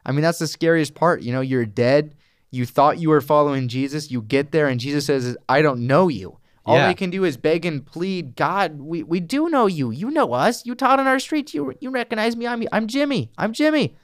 I 0.04 0.12
mean, 0.12 0.22
that's 0.22 0.38
the 0.38 0.46
scariest 0.46 0.94
part. 0.94 1.22
You 1.22 1.32
know, 1.32 1.40
you're 1.40 1.66
dead. 1.66 2.14
You 2.50 2.66
thought 2.66 2.98
you 2.98 3.10
were 3.10 3.20
following 3.20 3.68
Jesus. 3.68 4.10
You 4.10 4.22
get 4.22 4.50
there, 4.52 4.66
and 4.66 4.80
Jesus 4.80 5.06
says, 5.06 5.36
I 5.48 5.62
don't 5.62 5.86
know 5.86 6.08
you. 6.08 6.38
All 6.66 6.76
Yeah. 6.76 6.88
they 6.88 6.94
can 6.94 7.10
do 7.10 7.24
is 7.24 7.36
beg 7.36 7.64
and 7.64 7.84
plead, 7.84 8.36
God, 8.36 8.80
we, 8.80 9.02
we 9.02 9.20
do 9.20 9.48
know 9.48 9.66
you. 9.66 9.90
You 9.90 10.10
know 10.10 10.32
us. 10.32 10.66
You 10.66 10.74
taught 10.74 10.98
on 11.00 11.06
our 11.06 11.18
streets. 11.18 11.54
You, 11.54 11.72
you 11.80 11.90
recognize 11.90 12.36
me. 12.36 12.46
I'm, 12.46 12.62
I'm 12.72 12.86
Jimmy. 12.86 13.30
I'm 13.38 13.52
Jimmy. 13.52 13.96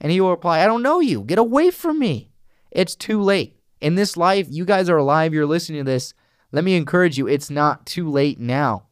And 0.00 0.10
he 0.12 0.20
will 0.20 0.30
reply, 0.30 0.62
I 0.62 0.66
don't 0.66 0.82
know 0.82 1.00
you. 1.00 1.22
Get 1.22 1.38
away 1.38 1.70
from 1.70 1.98
me. 1.98 2.30
It's 2.70 2.94
too 2.96 3.20
late. 3.22 3.58
In 3.80 3.94
this 3.94 4.16
life, 4.16 4.46
you 4.50 4.64
guys 4.64 4.88
are 4.88 4.96
alive. 4.96 5.32
You're 5.32 5.46
listening 5.46 5.84
to 5.84 5.90
this. 5.90 6.12
Let 6.50 6.64
me 6.64 6.76
encourage 6.76 7.16
you. 7.18 7.28
It's 7.28 7.50
not 7.50 7.86
too 7.86 8.10
late 8.10 8.38
now. 8.40 8.84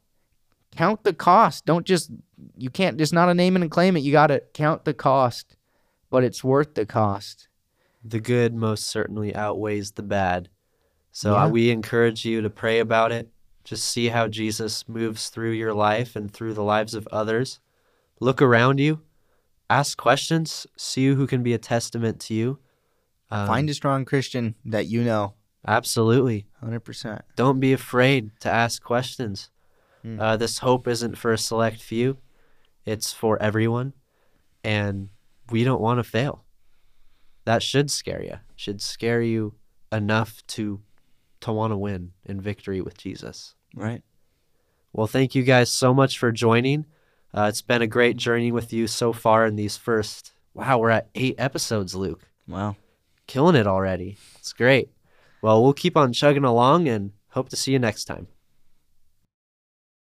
Count 0.76 1.02
the 1.04 1.12
cost. 1.12 1.66
Don't 1.66 1.84
just, 1.86 2.10
you 2.56 2.70
can't 2.70 2.96
just 2.96 3.12
not 3.12 3.28
a 3.28 3.34
name 3.34 3.56
and 3.56 3.70
claim 3.70 3.96
it. 3.96 4.00
You 4.00 4.12
got 4.12 4.28
to 4.28 4.40
count 4.54 4.84
the 4.84 4.94
cost, 4.94 5.56
but 6.10 6.22
it's 6.24 6.44
worth 6.44 6.74
the 6.74 6.86
cost. 6.86 7.48
The 8.04 8.20
good 8.20 8.54
most 8.54 8.86
certainly 8.86 9.34
outweighs 9.34 9.92
the 9.92 10.02
bad. 10.02 10.48
So 11.12 11.34
Yeah. 11.34 11.44
uh, 11.44 11.48
we 11.48 11.70
encourage 11.70 12.24
you 12.24 12.40
to 12.40 12.48
pray 12.50 12.78
about 12.78 13.12
it. 13.12 13.28
Just 13.64 13.84
see 13.84 14.08
how 14.08 14.26
Jesus 14.28 14.88
moves 14.88 15.28
through 15.28 15.50
your 15.52 15.74
life 15.74 16.16
and 16.16 16.32
through 16.32 16.54
the 16.54 16.62
lives 16.62 16.94
of 16.94 17.06
others. 17.08 17.60
Look 18.20 18.40
around 18.40 18.78
you, 18.80 19.00
ask 19.68 19.98
questions, 19.98 20.66
see 20.76 21.08
who 21.08 21.26
can 21.26 21.42
be 21.42 21.52
a 21.52 21.58
testament 21.58 22.20
to 22.20 22.34
you. 22.34 22.58
Um, 23.30 23.46
Find 23.46 23.68
a 23.70 23.74
strong 23.74 24.04
Christian 24.04 24.54
that 24.64 24.86
you 24.86 25.02
know. 25.04 25.34
absolutely. 25.66 26.46
100%. 26.64 27.20
Don't 27.36 27.60
be 27.60 27.72
afraid 27.72 28.30
to 28.40 28.50
ask 28.50 28.82
questions. 28.82 29.50
Mm. 30.04 30.20
Uh, 30.20 30.36
this 30.36 30.58
hope 30.58 30.88
isn't 30.88 31.18
for 31.18 31.32
a 31.32 31.38
select 31.38 31.80
few, 31.82 32.18
it's 32.84 33.12
for 33.12 33.40
everyone. 33.42 33.94
And 34.62 35.08
we 35.50 35.64
don't 35.64 35.80
want 35.80 35.98
to 35.98 36.04
fail. 36.04 36.44
That 37.44 37.62
should 37.62 37.90
scare 37.90 38.22
you. 38.22 38.38
Should 38.56 38.80
scare 38.80 39.22
you 39.22 39.54
enough 39.90 40.46
to 40.48 40.80
to 41.40 41.52
want 41.52 41.72
to 41.72 41.76
win 41.76 42.12
in 42.26 42.40
victory 42.40 42.82
with 42.82 42.98
Jesus. 42.98 43.54
Right. 43.74 44.02
Well, 44.92 45.06
thank 45.06 45.34
you 45.34 45.42
guys 45.42 45.70
so 45.70 45.94
much 45.94 46.18
for 46.18 46.30
joining. 46.32 46.84
Uh, 47.32 47.46
it's 47.48 47.62
been 47.62 47.80
a 47.80 47.86
great 47.86 48.16
journey 48.16 48.52
with 48.52 48.72
you 48.72 48.86
so 48.86 49.12
far 49.12 49.46
in 49.46 49.56
these 49.56 49.76
first. 49.76 50.32
Wow, 50.52 50.78
we're 50.78 50.90
at 50.90 51.08
eight 51.14 51.36
episodes, 51.38 51.94
Luke. 51.94 52.28
Wow. 52.46 52.76
Killing 53.26 53.54
it 53.54 53.66
already. 53.66 54.18
It's 54.38 54.52
great. 54.52 54.90
Well, 55.40 55.62
we'll 55.62 55.72
keep 55.72 55.96
on 55.96 56.12
chugging 56.12 56.44
along 56.44 56.88
and 56.88 57.12
hope 57.28 57.48
to 57.50 57.56
see 57.56 57.72
you 57.72 57.78
next 57.78 58.04
time. 58.04 58.26